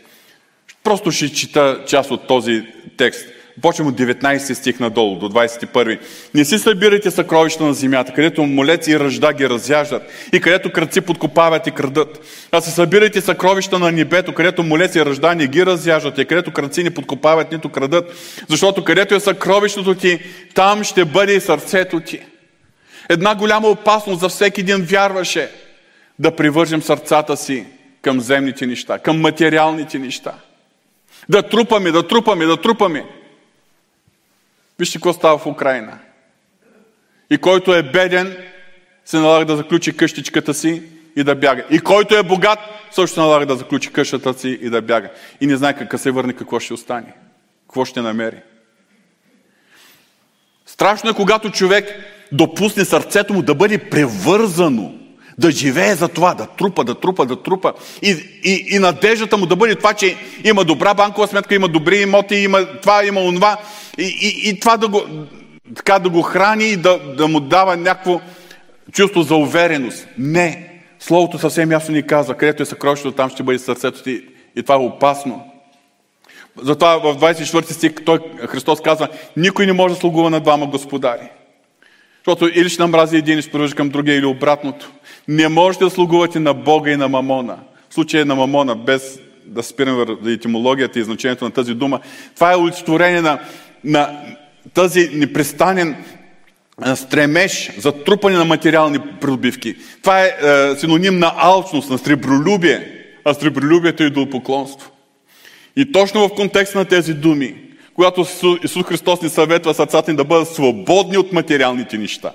[0.83, 2.63] Просто ще чита част от този
[2.97, 3.27] текст.
[3.61, 5.99] Почвам от 19 стих надолу до 21.
[6.33, 11.01] Не си събирайте съкровища на земята, където молеци и ръжда ги разяждат и където кръци
[11.01, 12.19] подкопават и крадат.
[12.51, 16.51] А се събирайте съкровища на небето, където молеци и ръжда не ги разяждат и където
[16.51, 18.13] кръци не подкопават, нито крадат.
[18.49, 20.19] Защото където е съкровището ти,
[20.55, 22.19] там ще бъде и сърцето ти.
[23.09, 25.49] Една голяма опасност за всеки един вярваше
[26.19, 27.65] да привържем сърцата си
[28.01, 30.33] към земните неща, към материалните неща.
[31.29, 33.05] Да трупаме, да трупаме, да трупаме.
[34.79, 35.99] Вижте какво става в Украина.
[37.29, 38.37] И който е беден,
[39.05, 40.83] се налага да заключи къщичката си
[41.15, 41.65] и да бяга.
[41.69, 42.59] И който е богат,
[42.91, 45.09] също налага да заключи къщата си и да бяга.
[45.41, 47.13] И не знае как се върне, какво ще остане.
[47.67, 48.37] Какво ще намери.
[50.65, 51.85] Страшно е, когато човек
[52.31, 54.93] допусне сърцето му да бъде превързано,
[55.37, 57.73] да живее за това, да трупа, да трупа, да трупа.
[58.01, 58.09] И,
[58.43, 62.35] и, и надеждата му да бъде това, че има добра банкова сметка, има добри имоти,
[62.35, 63.57] има това, има онова.
[63.97, 65.01] И, и, и това да го,
[65.75, 68.21] така да го храни и да, да му дава някакво
[68.91, 70.07] чувство за увереност.
[70.17, 70.69] Не.
[70.99, 74.23] Словото съвсем ясно ни казва, където е съкровището, там ще бъде сърцето ти.
[74.55, 75.51] И това е опасно.
[76.61, 79.07] Затова в 24 стих той, Христос казва,
[79.37, 81.29] никой не може да слугува на двама господари.
[82.17, 84.91] Защото или ще намрази един и ще към другия, или обратното.
[85.27, 87.57] Не можете да слугувате на Бога и на Мамона.
[87.89, 91.99] В случая на Мамона, без да спирам в етимологията и значението на тази дума,
[92.35, 93.39] това е олицетворение на,
[93.87, 94.21] на
[94.73, 95.95] тази непрестанен
[96.95, 99.75] стремеж за трупане на материални придобивки.
[100.01, 102.87] Това е, е синоним на алчност, на сребролюбие,
[103.25, 104.91] а сребролюбието е идолопоклонство.
[105.75, 107.55] И точно в контекста на тези думи,
[107.95, 108.25] когато
[108.63, 112.31] Исус Христос ни съветва сърцата ни да бъдат свободни от материалните неща.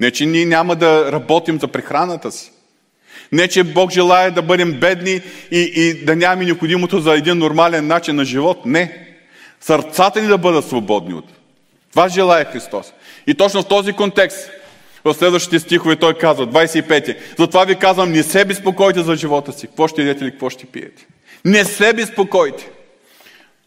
[0.00, 2.50] Не, че ние няма да работим за прехраната си.
[3.32, 7.86] Не, че Бог желая да бъдем бедни и, и да нямаме необходимото за един нормален
[7.86, 8.66] начин на живот.
[8.66, 9.13] Не.
[9.66, 11.24] Сърцата ни да бъдат свободни от.
[11.90, 12.92] Това желая Христос.
[13.26, 14.50] И точно в този контекст,
[15.04, 17.16] в следващите стихове той казва, 25.
[17.38, 19.66] Затова ви казвам, не се безпокойте за живота си.
[19.66, 21.06] Какво ще едете или какво ще пиете?
[21.44, 22.70] Не се безпокойте.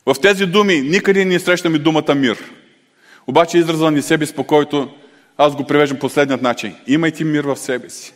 [0.06, 2.38] В тези думи никъде не срещаме думата мир.
[3.28, 4.88] Обаче израза не се безпокойте,
[5.38, 6.76] аз го превеждам последният начин.
[6.88, 8.14] Имайте мир в себе си.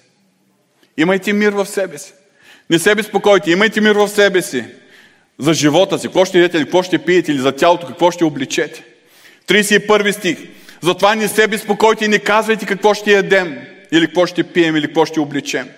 [0.97, 2.13] Имайте мир в себе си.
[2.69, 4.65] Не се безпокойте, имайте мир в себе си.
[5.41, 8.23] За живота си, какво ще ядете или какво ще пиете, или за тялото, какво ще
[8.23, 8.83] обличете.
[9.47, 10.37] 31 стих.
[10.81, 13.57] Затова не се безпокойте и не казвайте какво ще ядем,
[13.91, 15.69] или какво ще пием, или какво ще обличем.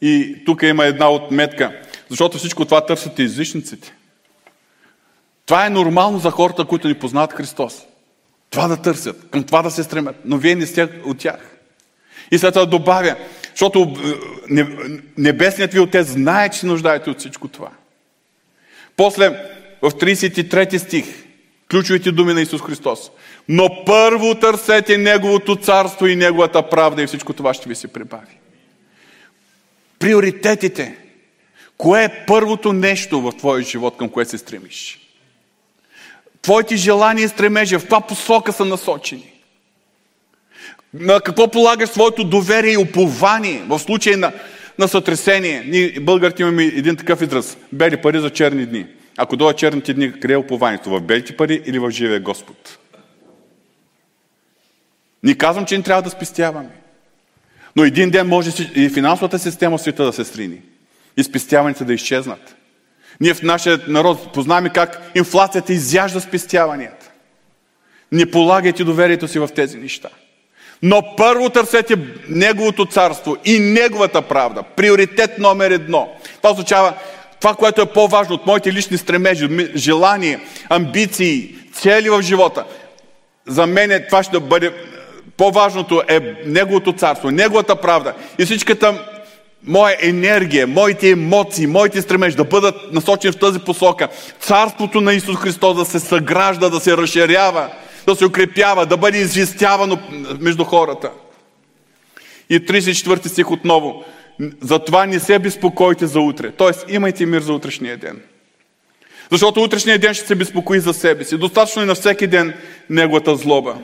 [0.00, 1.72] И тук има една отметка,
[2.08, 3.94] защото всичко това търсят езичниците.
[5.46, 7.82] Това е нормално за хората, които не познават Христос.
[8.50, 10.16] Това да търсят, към това да се стремят.
[10.24, 11.56] Но вие не сте от тях.
[12.30, 13.16] И след това добавя,
[13.50, 13.96] защото
[14.56, 14.64] е,
[15.18, 17.70] небесният ви отец знае, че нуждаете от всичко това.
[18.98, 19.30] После
[19.82, 21.06] в 33 стих,
[21.70, 23.10] ключовите думи на Исус Христос.
[23.48, 28.38] Но първо търсете Неговото царство и Неговата правда и всичко това ще ви се прибави.
[29.98, 30.96] Приоритетите.
[31.76, 34.98] Кое е първото нещо в твоя живот, към което се стремиш?
[36.42, 39.32] Твоите желания и стремежи в каква посока са насочени?
[40.94, 44.32] На какво полагаш своето доверие и упование в случай на,
[44.78, 45.64] на сътресение?
[45.66, 47.56] Ние, българите, имаме един такъв израз.
[47.72, 48.86] Бели пари за черни дни.
[49.16, 50.90] Ако дойдат черните дни, къде е упованието?
[50.90, 52.78] В белите пари или в живия Господ?
[55.22, 56.70] Не казвам, че не трябва да спестяваме.
[57.76, 60.62] Но един ден може и финансовата система в света да се срини.
[61.16, 62.56] И спестяваните да изчезнат.
[63.20, 67.10] Ние в нашия народ познаваме как инфлацията изяжда спестяванията.
[68.12, 70.08] Не полагайте доверието си в тези неща.
[70.82, 71.94] Но първо търсете
[72.28, 74.62] Неговото царство и Неговата правда.
[74.62, 76.08] Приоритет номер едно.
[76.36, 76.92] Това означава
[77.40, 82.64] това, което е по-важно от моите лични стремежи, желания, амбиции, цели в живота.
[83.46, 84.72] За мен това ще бъде
[85.36, 89.04] по-важното е Неговото царство, Неговата правда и всичката
[89.64, 94.08] моя енергия, моите емоции, моите стремежи да бъдат насочени в тази посока.
[94.40, 97.68] Царството на Исус Христос да се съгражда, да се разширява,
[98.08, 99.98] да се укрепява, да бъде известявано
[100.40, 101.10] между хората.
[102.50, 104.04] И 34 стих отново.
[104.60, 106.52] Затова не се безпокойте за утре.
[106.52, 108.20] Тоест, имайте мир за утрешния ден.
[109.30, 111.38] Защото утрешния ден ще се безпокои за себе си.
[111.38, 112.54] Достатъчно е на всеки ден
[112.90, 113.76] неговата злоба.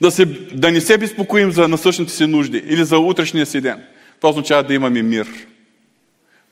[0.00, 3.82] Да, се, да не се безпокоим за насъщните си нужди или за утрешния си ден.
[4.16, 5.28] Това означава да имаме мир.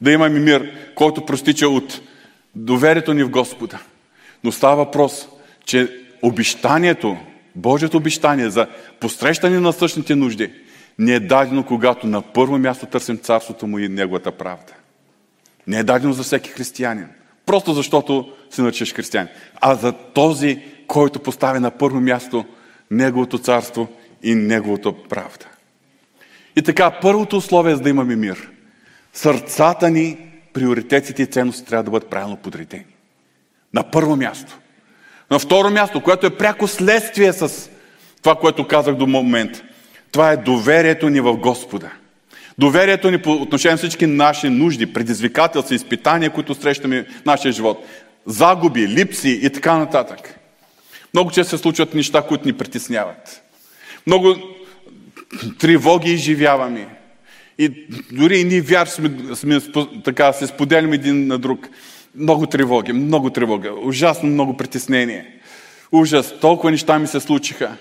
[0.00, 2.00] Да имаме мир, който простича от
[2.54, 3.78] доверието ни в Господа.
[4.44, 5.28] Но става въпрос,
[5.64, 7.16] че обещанието,
[7.54, 8.66] Божието обещание за
[9.00, 10.50] посрещане на същите нужди
[10.98, 14.72] не е дадено, когато на първо място търсим царството му и неговата правда.
[15.66, 17.06] Не е дадено за всеки християнин.
[17.46, 19.28] Просто защото се наричаш християнин.
[19.60, 22.44] А за този, който поставя на първо място
[22.90, 23.88] неговото царство
[24.22, 25.46] и неговата правда.
[26.56, 28.50] И така, първото условие е за да имаме мир.
[29.12, 30.18] Сърцата ни,
[30.52, 32.84] приоритетите и ценности трябва да бъдат правилно подредени.
[33.74, 34.58] На първо място.
[35.30, 37.70] На второ място, което е пряко следствие с
[38.22, 39.62] това, което казах до момента.
[40.12, 41.90] Това е доверието ни в Господа.
[42.58, 47.86] Доверието ни по отношение на всички наши нужди, предизвикателства, изпитания, които срещаме в нашия живот.
[48.26, 50.38] Загуби, липси и така нататък.
[51.14, 53.42] Много често се случват неща, които ни притесняват.
[54.06, 54.36] Много
[55.58, 56.88] тревоги изживяваме.
[57.58, 59.60] И дори и ние вяр сме, сме
[60.04, 61.68] така, се споделяме един на друг.
[62.14, 65.40] Много тревоги, много тревога, ужасно много притеснение.
[65.92, 67.76] Ужас, толкова неща ми се случиха.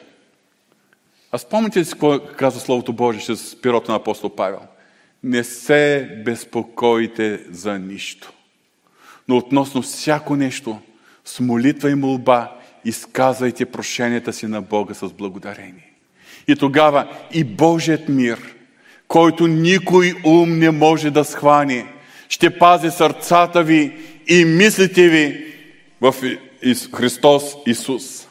[1.32, 4.60] А спомните ли си какво казва Словото Божие с пирото на апостол Павел?
[5.24, 8.34] Не се безпокойте за нищо.
[9.28, 10.80] Но относно всяко нещо,
[11.26, 15.92] с молитва и молба, изказвайте прошенията си на Бога с благодарение.
[16.48, 18.56] И тогава и Божият мир,
[19.08, 21.86] който никой ум не може да схване,
[22.30, 23.98] ще пази сърцата ви
[24.30, 25.46] и мислите ви
[26.02, 26.16] в
[26.96, 28.28] Христос Исус.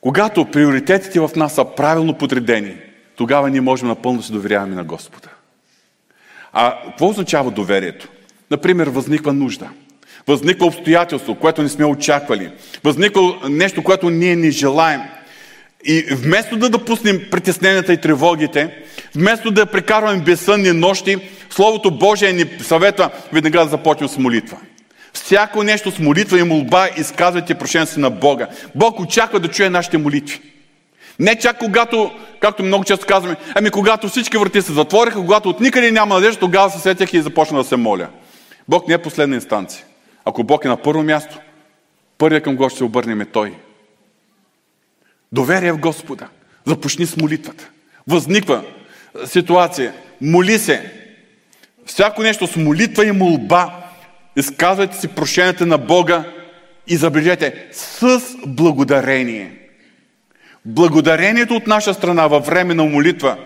[0.00, 2.76] Когато приоритетите в нас са правилно подредени,
[3.16, 5.28] тогава ние можем напълно да се доверяваме на Господа.
[6.52, 8.08] А какво означава доверието?
[8.50, 9.70] Например, възниква нужда.
[10.26, 12.50] Възниква обстоятелство, което не сме очаквали.
[12.84, 15.00] Възниква нещо, което ние не желаем.
[15.84, 18.76] И вместо да допуснем притесненията и тревогите,
[19.14, 21.18] вместо да прекарваме безсънни нощи,
[21.50, 24.56] Словото Божие ни съветва веднага да започнем с молитва.
[25.12, 28.46] Всяко нещо с молитва и молба изказвайте прошенство на Бога.
[28.74, 30.40] Бог очаква да чуе нашите молитви.
[31.18, 32.10] Не чак когато,
[32.40, 36.40] както много често казваме, ами когато всички врати се затвориха, когато от никъде няма надежда,
[36.40, 38.08] тогава се сетях и започна да се моля.
[38.68, 39.84] Бог не е последна инстанция.
[40.24, 41.38] Ако Бог е на първо място,
[42.18, 43.52] първия към го ще се обърнем е Той.
[45.32, 46.28] Доверие в Господа.
[46.66, 47.70] Започни с молитвата.
[48.08, 48.64] Възниква
[49.24, 49.92] ситуация.
[50.20, 50.92] Моли се.
[51.86, 53.76] Всяко нещо с молитва и молба.
[54.36, 56.24] Изказвайте си прошенията на Бога
[56.86, 59.52] и забележете с благодарение.
[60.64, 63.36] Благодарението от наша страна във време на молитва,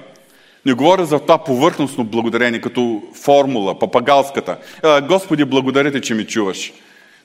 [0.66, 4.58] Не говоря за това повърхностно благодарение, като формула, папагалската.
[5.08, 6.72] Господи, благодаря ти, че ми чуваш.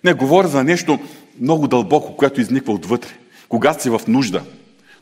[0.03, 0.99] Не, говоря за нещо
[1.41, 3.09] много дълбоко, което изниква отвътре.
[3.49, 4.41] Когато си в нужда.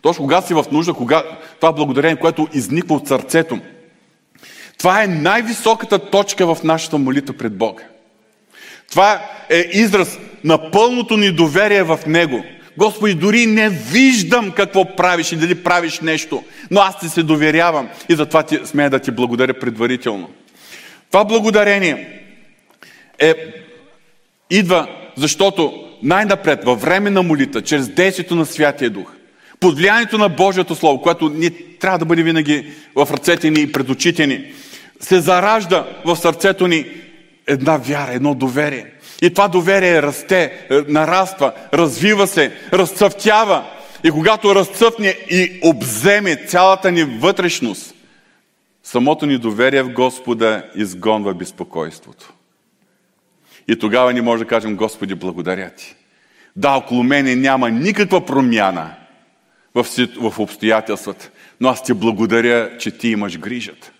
[0.01, 1.23] Точно когато си в нужда, кога...
[1.59, 3.59] това благодарение, което изниква от сърцето.
[4.77, 7.83] Това е най-високата точка в нашата молитва пред Бога.
[8.89, 12.43] Това е израз на пълното ни доверие в Него.
[12.77, 17.89] Господи, дори не виждам какво правиш и дали правиш нещо, но аз ти се доверявам
[18.09, 20.29] и затова ти, смея да ти благодаря предварително.
[21.11, 22.21] Това благодарение
[23.19, 23.33] е,
[24.49, 29.11] идва, защото най-напред, във време на молита, чрез действието на Святия Дух,
[29.59, 33.71] под влиянието на Божието Слово, което ни трябва да бъде винаги в ръцете ни и
[33.71, 34.53] пред очите ни,
[34.99, 36.85] се заражда в сърцето ни
[37.47, 38.85] една вяра, едно доверие.
[39.21, 43.63] И това доверие расте, е, нараства, развива се, разцъфтява.
[44.03, 47.95] И когато разцъфне и обземе цялата ни вътрешност,
[48.83, 52.33] самото ни доверие в Господа изгонва безпокойството.
[53.67, 55.95] И тогава ни може да кажем, Господи, благодаря Ти.
[56.55, 58.93] Да, около мене няма никаква промяна
[59.75, 61.29] в, обстоятелствата,
[61.61, 63.91] но аз Ти благодаря, че Ти имаш грижата.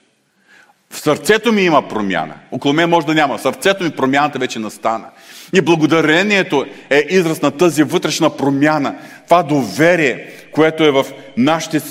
[0.90, 2.34] В сърцето ми има промяна.
[2.52, 3.38] Около мен може да няма.
[3.38, 5.06] В сърцето ми промяната вече настана.
[5.54, 8.96] И благодарението е израз на тази вътрешна промяна.
[9.26, 11.06] Това доверие, което е в
[11.38, 11.82] нашите, е,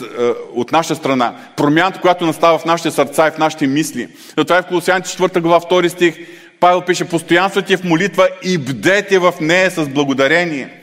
[0.55, 1.37] от наша страна.
[1.57, 4.09] Промяната, която настава в нашите сърца и в нашите мисли.
[4.39, 6.15] Затова е в Колосяните 4 глава 2 стих
[6.61, 10.83] Павел пише, постоянствате в молитва и бдете в нея с благодарение.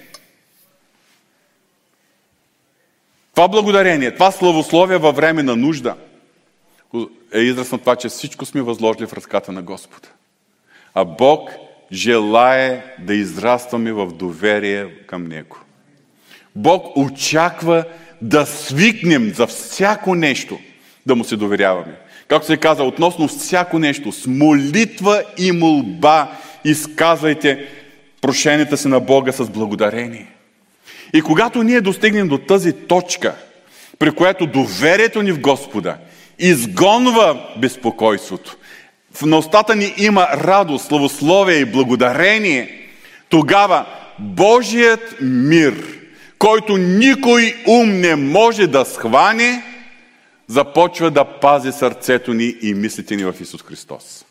[3.35, 5.95] Това благодарение, това славословие във време на нужда–
[7.33, 10.07] е израз на това, че всичко сме възложили в ръката на Господа.
[10.93, 11.51] А Бог
[11.91, 15.57] желае да израстваме в доверие към Него.
[16.55, 17.83] Бог очаква
[18.21, 20.59] да свикнем за всяко нещо,
[21.05, 21.97] да му се доверяваме.
[22.33, 26.31] Както се каза, относно всяко нещо, с молитва и молба
[26.65, 27.65] изказвайте
[28.21, 30.27] прошенията си на Бога с благодарение.
[31.13, 33.35] И когато ние достигнем до тази точка,
[33.99, 35.97] при която доверието ни в Господа
[36.39, 38.57] изгонва безпокойството.
[39.13, 42.69] В устата ни има радост, славословие и благодарение.
[43.29, 43.85] Тогава
[44.19, 45.73] Божият мир,
[46.39, 49.72] който никой ум не може да схване,
[50.53, 54.25] започва да пази сърцето ни и мислите ни в Исус Христос.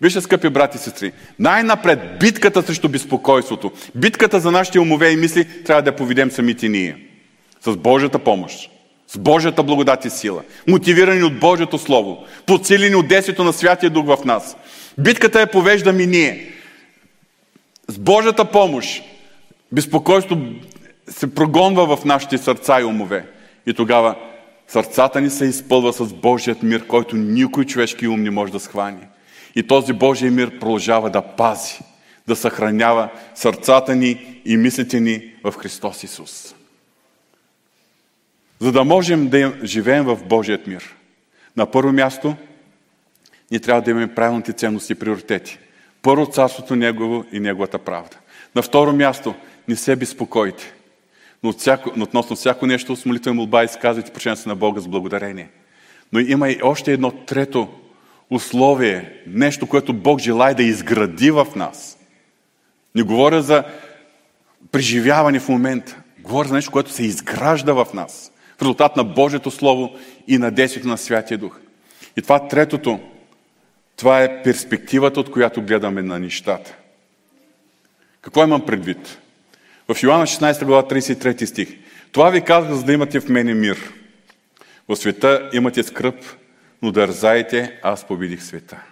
[0.00, 5.62] Вижте, скъпи брати и сестри, най-напред битката срещу безпокойството, битката за нашите умове и мисли
[5.64, 6.96] трябва да поведем самите ние.
[7.60, 8.70] С Божията помощ
[9.12, 14.06] с Божията благодат и сила, мотивирани от Божието Слово, подсилени от действието на Святия Дух
[14.06, 14.56] в нас.
[14.98, 16.52] Битката е повеждаме ние.
[17.88, 19.02] С Божията помощ
[19.72, 20.38] безпокойство
[21.08, 23.26] се прогонва в нашите сърца и умове.
[23.66, 24.16] И тогава
[24.72, 29.06] сърцата ни се изпълва с Божият мир, който никой човешки ум не може да схвани.
[29.56, 31.78] И този Божий мир продължава да пази,
[32.28, 36.54] да съхранява сърцата ни и мислите ни в Христос Исус
[38.62, 40.96] за да можем да живеем в Божият мир.
[41.56, 42.36] На първо място,
[43.50, 45.58] ние трябва да имаме правилните ценности и приоритети.
[46.02, 48.16] Първо царството Негово и Неговата правда.
[48.54, 49.34] На второ място,
[49.68, 50.74] не се безпокойте.
[51.42, 54.88] Но от всяко, относно всяко нещо с молитва и молба изказвайте причината на Бога с
[54.88, 55.48] благодарение.
[56.12, 57.68] Но има и още едно трето
[58.30, 61.98] условие, нещо, което Бог желая да изгради в нас.
[62.94, 63.64] Не говоря за
[64.72, 66.02] преживяване в момента.
[66.18, 69.96] Говоря за нещо, което се изгражда в нас в резултат на Божието Слово
[70.28, 71.60] и на действието на Святия Дух.
[72.16, 73.00] И това третото,
[73.96, 76.76] това е перспективата, от която гледаме на нещата.
[78.20, 79.18] Какво имам предвид?
[79.94, 81.68] В Йоанна 16 глава 33 стих.
[82.12, 83.92] Това ви казах, за да имате в мене мир.
[84.88, 86.14] В света имате скръп,
[86.82, 88.82] но дързайте, аз победих света.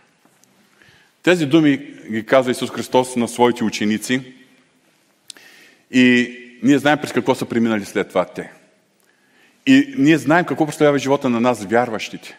[1.22, 1.76] Тези думи
[2.10, 4.20] ги казва Исус Христос на своите ученици
[5.90, 8.52] и ние знаем през какво са преминали след това те.
[9.66, 12.38] И ние знаем какво представлява живота на нас, вярващите.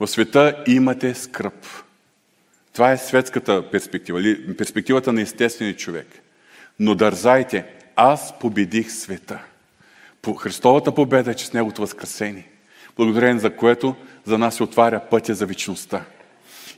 [0.00, 1.66] В света имате скръп.
[2.72, 6.06] Това е светската перспектива, или перспективата на естествения човек.
[6.80, 7.64] Но дързайте,
[7.96, 9.38] аз победих света.
[10.22, 12.48] По Христовата победа е, че с Негото възкресение.
[12.96, 16.04] Благодарение за което за нас се отваря пътя за вечността.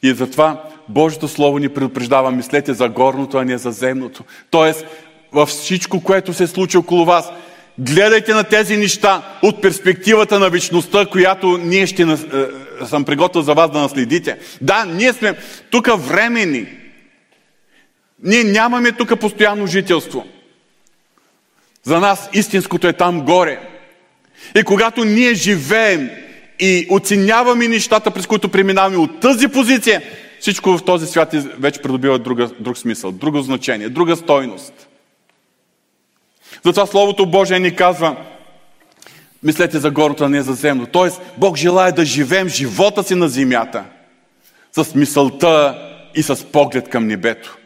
[0.03, 4.25] И затова Божието Слово ни предупреждава, мислете за горното, а не за земното.
[4.51, 4.87] Тоест,
[5.33, 7.33] във всичко, което се случи около вас,
[7.81, 12.17] Гледайте на тези неща от перспективата на вечността, която ние ще е,
[12.87, 14.39] съм приготвил за вас да наследите.
[14.61, 15.35] Да, ние сме
[15.71, 16.67] тук времени.
[18.23, 20.27] Ние нямаме тук постоянно жителство.
[21.83, 23.61] За нас истинското е там горе.
[24.61, 26.11] И когато ние живеем
[26.61, 30.03] и оценяваме нещата, през които преминаваме от тази позиция,
[30.41, 34.89] всичко в този свят вече придобива друга, друг смисъл, друго значение, друга стойност.
[36.65, 38.17] Затова Словото Божие ни казва,
[39.43, 40.87] мислете за горното, а не за земно.
[40.87, 43.85] Тоест, Бог желая да живеем живота си на земята
[44.73, 45.79] с мисълта
[46.15, 47.58] и с поглед към небето.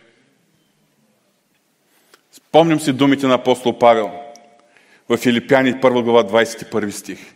[2.53, 4.11] Спомням си думите на апостол Павел
[5.09, 7.35] в Филипяни 1 глава 21 стих.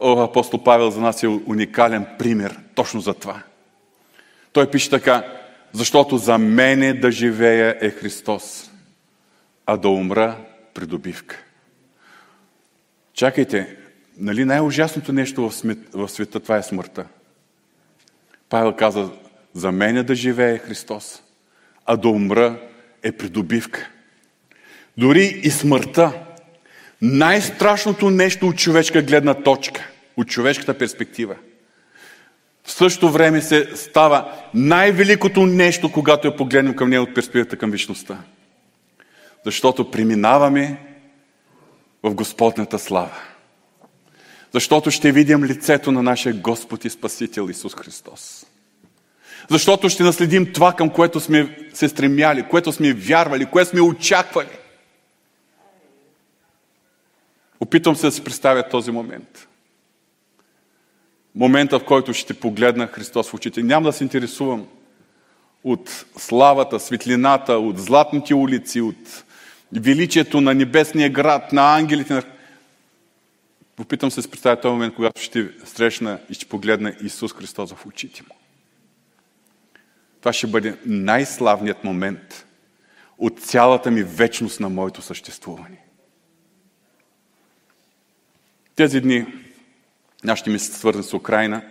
[0.00, 3.42] О, апостол Павел за нас е уникален пример точно за това.
[4.52, 5.24] Той пише така,
[5.72, 8.70] защото за мене да живея е Христос,
[9.66, 10.36] а да умра
[10.74, 11.44] придобивка.
[13.12, 13.76] Чакайте,
[14.18, 17.06] нали най-ужасното нещо в, смет, в света това е смъртта?
[18.48, 19.10] Павел каза,
[19.54, 21.22] за мене да живее Христос,
[21.86, 22.60] а да умра
[23.02, 23.90] е придобивка.
[24.98, 26.12] Дори и смъртта,
[27.02, 31.36] най-страшното нещо от човешка гледна точка, от човешката перспектива,
[32.64, 37.70] в същото време се става най-великото нещо, когато я погледнем към него от перспективата към
[37.70, 38.18] вечността.
[39.44, 40.78] Защото преминаваме
[42.02, 43.16] в Господната слава.
[44.52, 48.46] Защото ще видим лицето на нашия Господ и Спасител Исус Христос.
[49.50, 54.48] Защото ще наследим това, към което сме се стремяли, което сме вярвали, което сме очаквали.
[57.64, 59.48] Опитвам се да си представя този момент.
[61.34, 63.62] Момента, в който ще погледна Христос в очите.
[63.62, 64.66] Няма да се интересувам
[65.64, 69.24] от славата, светлината, от златните улици, от
[69.72, 72.22] величието на небесния град, на ангелите.
[73.80, 77.72] Опитам се да си представя този момент, когато ще срещна и ще погледна Исус Христос
[77.72, 78.34] в очите му.
[80.20, 82.46] Това ще бъде най-славният момент
[83.18, 85.83] от цялата ми вечност на моето съществуване.
[88.76, 89.26] Тези дни
[90.24, 91.62] нашите ми се свързани с Украина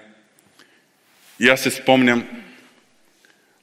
[1.39, 2.27] и аз се спомням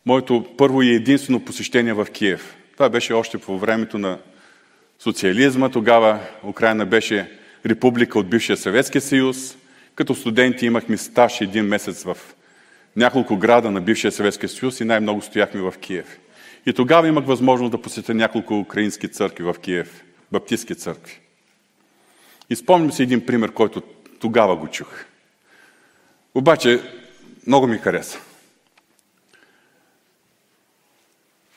[0.07, 2.57] моето първо и единствено посещение в Киев.
[2.73, 4.19] Това беше още по времето на
[4.99, 5.69] социализма.
[5.69, 7.31] Тогава Украина беше
[7.67, 9.57] република от бившия Съветския съюз.
[9.95, 12.17] Като студенти имахме стаж един месец в
[12.97, 16.21] няколко града на бившия Съветския съюз и най-много стояхме в Киев.
[16.67, 21.21] И тогава имах възможност да посетя няколко украински църкви в Киев, баптистски църкви.
[22.51, 23.83] И спомням си един пример, който
[24.21, 25.05] тогава го чух.
[26.35, 26.83] Обаче
[27.47, 28.19] много ми хареса.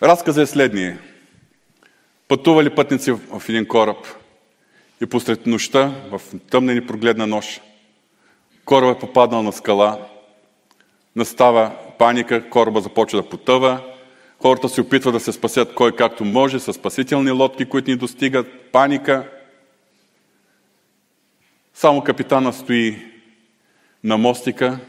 [0.04, 1.00] Разказът е следния.
[2.28, 3.98] Пътували пътници в един кораб
[5.02, 6.22] и посред нощта, в
[6.52, 7.62] тъмна и прогледна нощ,
[8.66, 10.08] корабът е попаднал на скала,
[11.16, 13.84] настава паника, кораба започва да потъва,
[14.42, 18.72] хората се опитват да се спасят кой както може, с спасителни лодки, които ни достигат,
[18.72, 19.30] паника.
[21.74, 23.06] Само капитана стои
[24.04, 24.80] на мостика,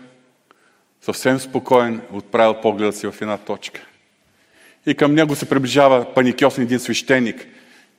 [1.01, 3.81] съвсем спокоен, отправил погледа си в една точка.
[4.87, 7.47] И към него се приближава паникьосен един свещеник.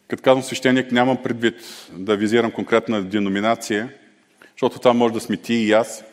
[0.07, 1.55] Като казвам свещеник, нямам предвид
[1.91, 3.89] да визирам конкретна деноминация,
[4.51, 6.03] защото там може да сме ти и аз,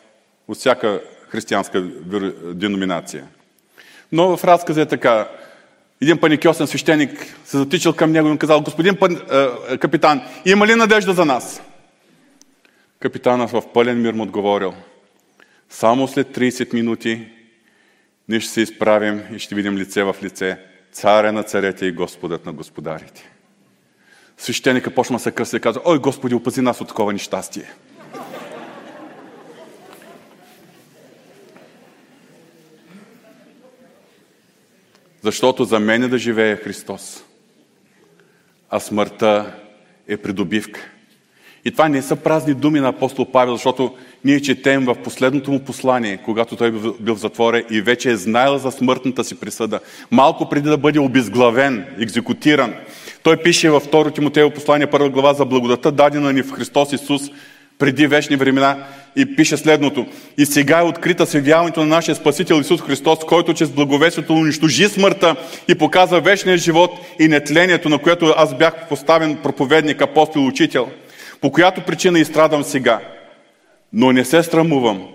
[0.47, 1.81] от всяка християнска
[2.53, 3.25] деноминация.
[4.11, 5.29] Но в разказа е така.
[6.01, 9.21] Един паникьосен свещеник се затичал към него и му казал, господин пан,
[9.69, 11.61] е, капитан, има ли надежда за нас?
[13.03, 14.73] Капитанът в пълен мир му отговорил,
[15.69, 17.27] само след 30 минути
[18.29, 20.59] ние ще се изправим и ще видим лице в лице
[20.91, 23.29] царя на царете и Господът на господарите.
[24.37, 27.71] Свещеника почна се къса и каза, ой Господи, опази нас от такова нещастие.
[35.21, 37.23] Защото за мен е да живее Христос,
[38.69, 39.55] а смъртта
[40.07, 40.92] е придобивка.
[41.65, 43.95] И това не са празни думи на апостол Павел, защото
[44.25, 48.57] ние четем в последното му послание, когато той бил в затворя и вече е знаел
[48.57, 49.79] за смъртната си присъда.
[50.11, 52.73] Малко преди да бъде обезглавен, екзекутиран.
[53.23, 57.21] Той пише във 2 Тимотеево послание, първа глава за благодата, дадена ни в Христос Исус
[57.79, 58.77] преди вечни времена
[59.15, 60.05] и пише следното.
[60.37, 65.35] И сега е открита свидяването на нашия Спасител Исус Христос, който чрез благовестието унищожи смъртта
[65.67, 70.89] и показва вечния живот и нетлението, на което аз бях поставен проповедник, апостол, учител–
[71.43, 72.99] по която причина изстрадам сега.
[73.93, 75.07] Но не се срамувам,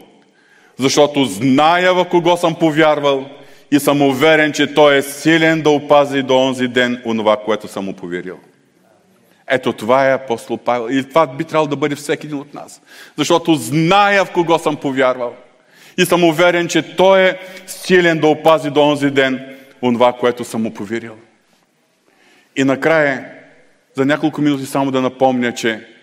[0.78, 3.28] защото зная в кого съм повярвал
[3.70, 7.84] и съм уверен, че Той е силен да опази до онзи ден онова, което съм
[7.84, 8.38] му поверил.
[9.46, 10.94] Ето това е апостол Павел.
[10.94, 12.82] И това би трябвало да бъде всеки един от нас.
[13.16, 15.34] Защото зная в кого съм повярвал.
[15.98, 20.62] И съм уверен, че Той е силен да опази до онзи ден онова, което съм
[20.62, 21.14] му поверил.
[22.56, 23.24] И накрая,
[23.94, 25.97] за няколко минути само да напомня, че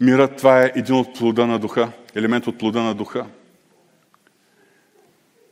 [0.00, 3.26] Мирът това е един от плода на духа, елемент от плода на духа.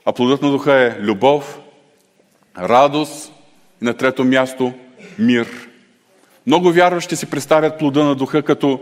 [0.05, 1.61] А плодът на духа е любов,
[2.59, 3.33] радост
[3.83, 4.73] и на трето място
[5.19, 5.69] мир.
[6.47, 8.81] Много вярващи си представят плода на духа като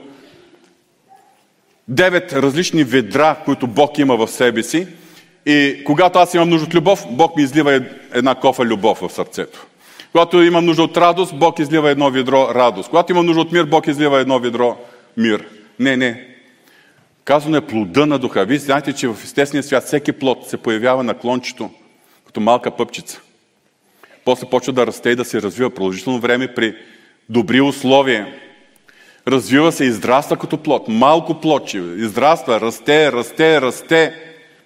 [1.89, 4.89] девет различни ведра, които Бог има в себе си.
[5.47, 7.83] И когато аз имам нужда от любов, Бог ми излива
[8.13, 9.67] една кофа любов в сърцето.
[10.13, 12.91] Когато имам нужда от радост, Бог излива едно ведро радост.
[12.91, 14.77] Когато имам нужда от мир, Бог излива едно ведро
[15.17, 15.47] мир.
[15.79, 16.27] Не, не.
[17.25, 18.45] Казано е плода на духа.
[18.45, 21.71] Вие знаете, че в естествения свят всеки плод се появява на клончето,
[22.27, 23.21] като малка пъпчица.
[24.25, 26.75] После почва да расте и да се развива продължително време при
[27.29, 28.27] добри условия.
[29.29, 30.89] Развива се, израства като плод.
[30.89, 31.79] Малко плодче.
[31.79, 34.15] Израства, расте, расте, расте.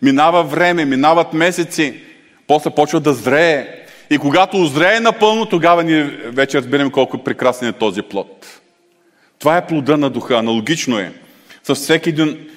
[0.03, 2.01] Минава време, минават месеци.
[2.47, 3.69] После почва да зрее.
[4.11, 8.61] И когато озрее напълно, тогава ние вече разберем колко прекрасен е този плод.
[9.45, 10.37] Това е плода на духа.
[10.37, 11.13] Аналогично е.
[11.65, 12.49] За всеки един,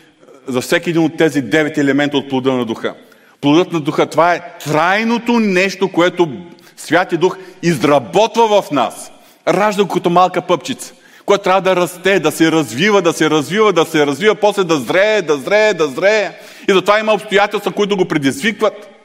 [0.48, 2.94] за всеки един от тези девет елемента от плода на духа.
[3.42, 6.30] Плодът на духа, това е трайното нещо, което
[6.78, 9.12] Святи Дух изработва в нас.
[9.48, 10.94] Ражда като малка пъпчица,
[11.26, 14.78] която трябва да расте, да се развива, да се развива, да се развива, после да
[14.78, 16.32] зрее, да зрее, да зрее.
[16.70, 18.97] И затова има обстоятелства, които го предизвикват.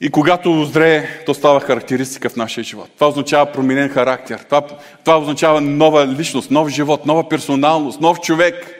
[0.00, 2.90] И когато зрее, то става характеристика в нашия живот.
[2.94, 4.38] Това означава променен характер.
[4.38, 4.62] Това,
[5.04, 8.74] това означава нова личност, нов живот, нова персоналност, нов човек.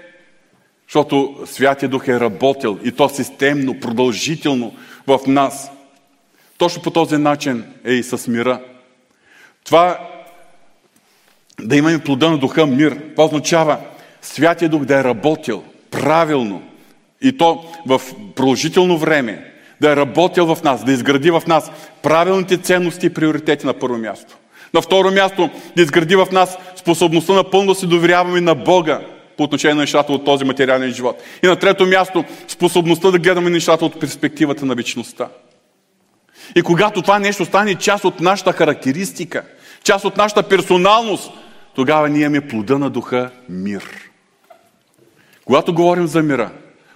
[0.88, 4.74] Защото Святия Дух е работил и то системно, продължително
[5.06, 5.70] в нас.
[6.58, 8.60] Точно по този начин е и с мира.
[9.64, 9.98] Това
[11.60, 13.78] да имаме плода на духа мир, това означава
[14.22, 16.62] Святия Дух да е работил правилно
[17.22, 18.00] и то в
[18.34, 19.49] продължително време,
[19.80, 21.70] да е работил в нас, да изгради в нас
[22.02, 24.36] правилните ценности и приоритети на първо място.
[24.74, 29.00] На второ място, да изгради в нас способността напълно да се доверяваме на Бога
[29.36, 31.22] по отношение на нещата от този материален живот.
[31.42, 35.28] И на трето място, способността да гледаме нещата от перспективата на вечността.
[36.56, 39.42] И когато това нещо стане част от нашата характеристика,
[39.84, 41.32] част от нашата персоналност,
[41.74, 43.84] тогава ние имаме плода на духа мир.
[45.44, 46.50] Когато говорим за мира,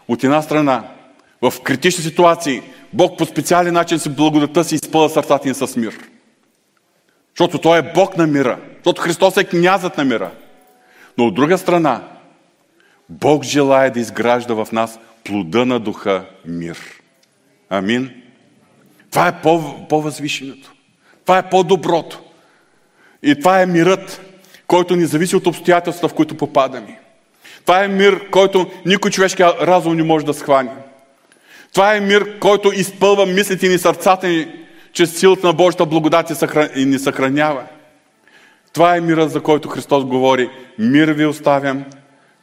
[0.09, 0.85] от една страна,
[1.43, 2.63] в критични ситуации,
[2.95, 5.99] Бог по специален начин си благодата си изпълва сърцата ни с мир.
[7.37, 8.59] Защото Той е Бог на мира.
[8.75, 10.31] Защото Христос е князът на мира.
[11.19, 12.09] Но от друга страна,
[13.09, 16.79] Бог желая да изгражда в нас плода на духа мир.
[17.71, 18.11] Амин.
[19.11, 19.41] Това е
[19.89, 20.73] по-възвишеното.
[21.23, 22.23] Това е по-доброто.
[23.23, 24.21] И това е мирът,
[24.67, 27.01] който ни зависи от обстоятелствата, в които попадаме.
[27.63, 30.71] Това е мир, който никой човешки разум не може да схване.
[31.75, 36.31] Това е мир, който изпълва мислите ни, сърцата ни, чрез силата на Божията благодат
[36.77, 37.67] ни съхранява.
[38.73, 40.51] Това е мира, за който Христос говори.
[40.79, 41.85] Мир ви оставям,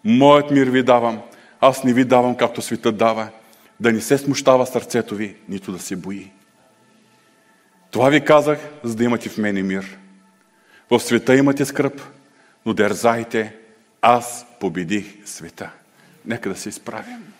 [0.03, 1.21] моят мир ви давам.
[1.61, 3.27] Аз не ви давам, както светът дава.
[3.79, 6.32] Да не се смущава сърцето ви, нито да се бои.
[7.91, 9.97] Това ви казах, за да имате в мене мир.
[10.89, 12.01] В света имате скръп,
[12.65, 13.55] но дързайте,
[14.01, 15.69] аз победих света.
[16.25, 17.30] Нека да се изправим.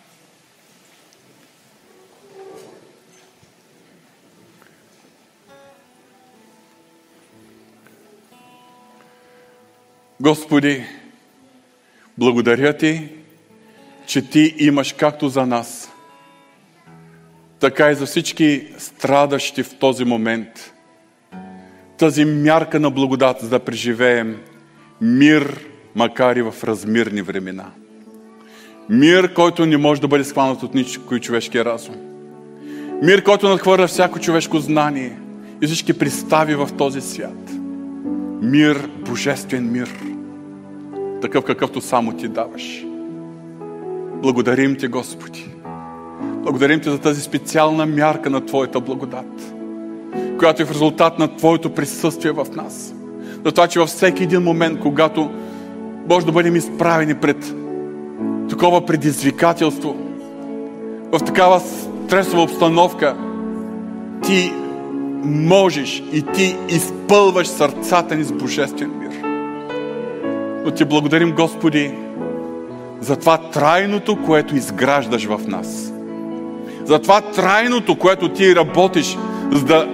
[10.22, 10.82] Господи,
[12.18, 13.08] благодаря Ти,
[14.06, 15.92] че Ти имаш както за нас,
[17.60, 20.74] така и за всички страдащи в този момент.
[21.98, 24.40] Тази мярка на благодат, за да преживеем
[25.00, 25.60] мир,
[25.94, 27.70] макар и в размирни времена.
[28.88, 31.96] Мир, който не може да бъде схванат от никой човешки разум.
[33.02, 35.18] Мир, който надхвърля всяко човешко знание
[35.62, 37.50] и всички представи в този свят.
[38.42, 40.11] Мир, божествен мир.
[41.22, 42.84] Такъв какъвто само ти даваш.
[44.22, 45.50] Благодарим ти, Господи.
[46.22, 49.54] Благодарим ти за тази специална мярка на Твоята благодат,
[50.38, 52.94] която е в резултат на Твоето присъствие в нас.
[53.44, 55.30] За това, че във всеки един момент, когато
[56.10, 57.54] може да бъдем изправени пред
[58.48, 59.96] такова предизвикателство,
[61.12, 63.16] в такава стресова обстановка,
[64.22, 64.52] ти
[65.24, 69.01] можеш и ти изпълваш сърцата ни с божествен мир.
[70.64, 71.94] Но ти благодарим, Господи,
[73.00, 75.92] за това трайното, което изграждаш в нас.
[76.84, 79.18] За това трайното, което ти работиш,
[79.52, 79.88] за да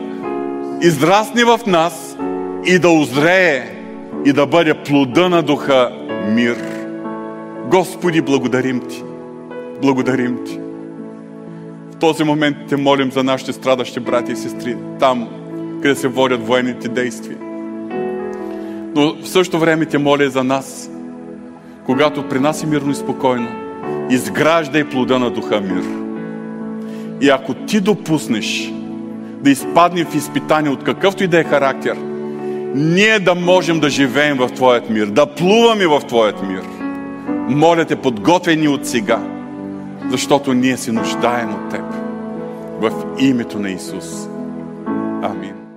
[0.82, 2.16] израсне в нас
[2.66, 3.78] и да озрее
[4.24, 5.90] и да бъде плода на духа
[6.28, 6.56] мир.
[7.70, 9.04] Господи, благодарим Ти.
[9.82, 10.60] Благодарим Ти.
[11.92, 15.28] В този момент те молим за нашите страдащи брати и сестри, там,
[15.82, 17.47] къде се водят военните действия.
[18.97, 20.91] Но в същото време те моля за нас,
[21.86, 23.49] когато при нас е мирно и спокойно,
[24.11, 25.84] изграждай плода на духа мир.
[27.20, 28.72] И ако ти допуснеш
[29.43, 31.97] да изпаднем в изпитание от какъвто и да е характер,
[32.74, 36.62] ние да можем да живеем в Твоят мир, да плуваме в Твоят мир.
[37.49, 39.18] Моля те, подготвяй ни от сега,
[40.11, 41.84] защото ние се нуждаем от Теб.
[42.80, 44.28] В името на Исус.
[45.22, 45.67] Амин.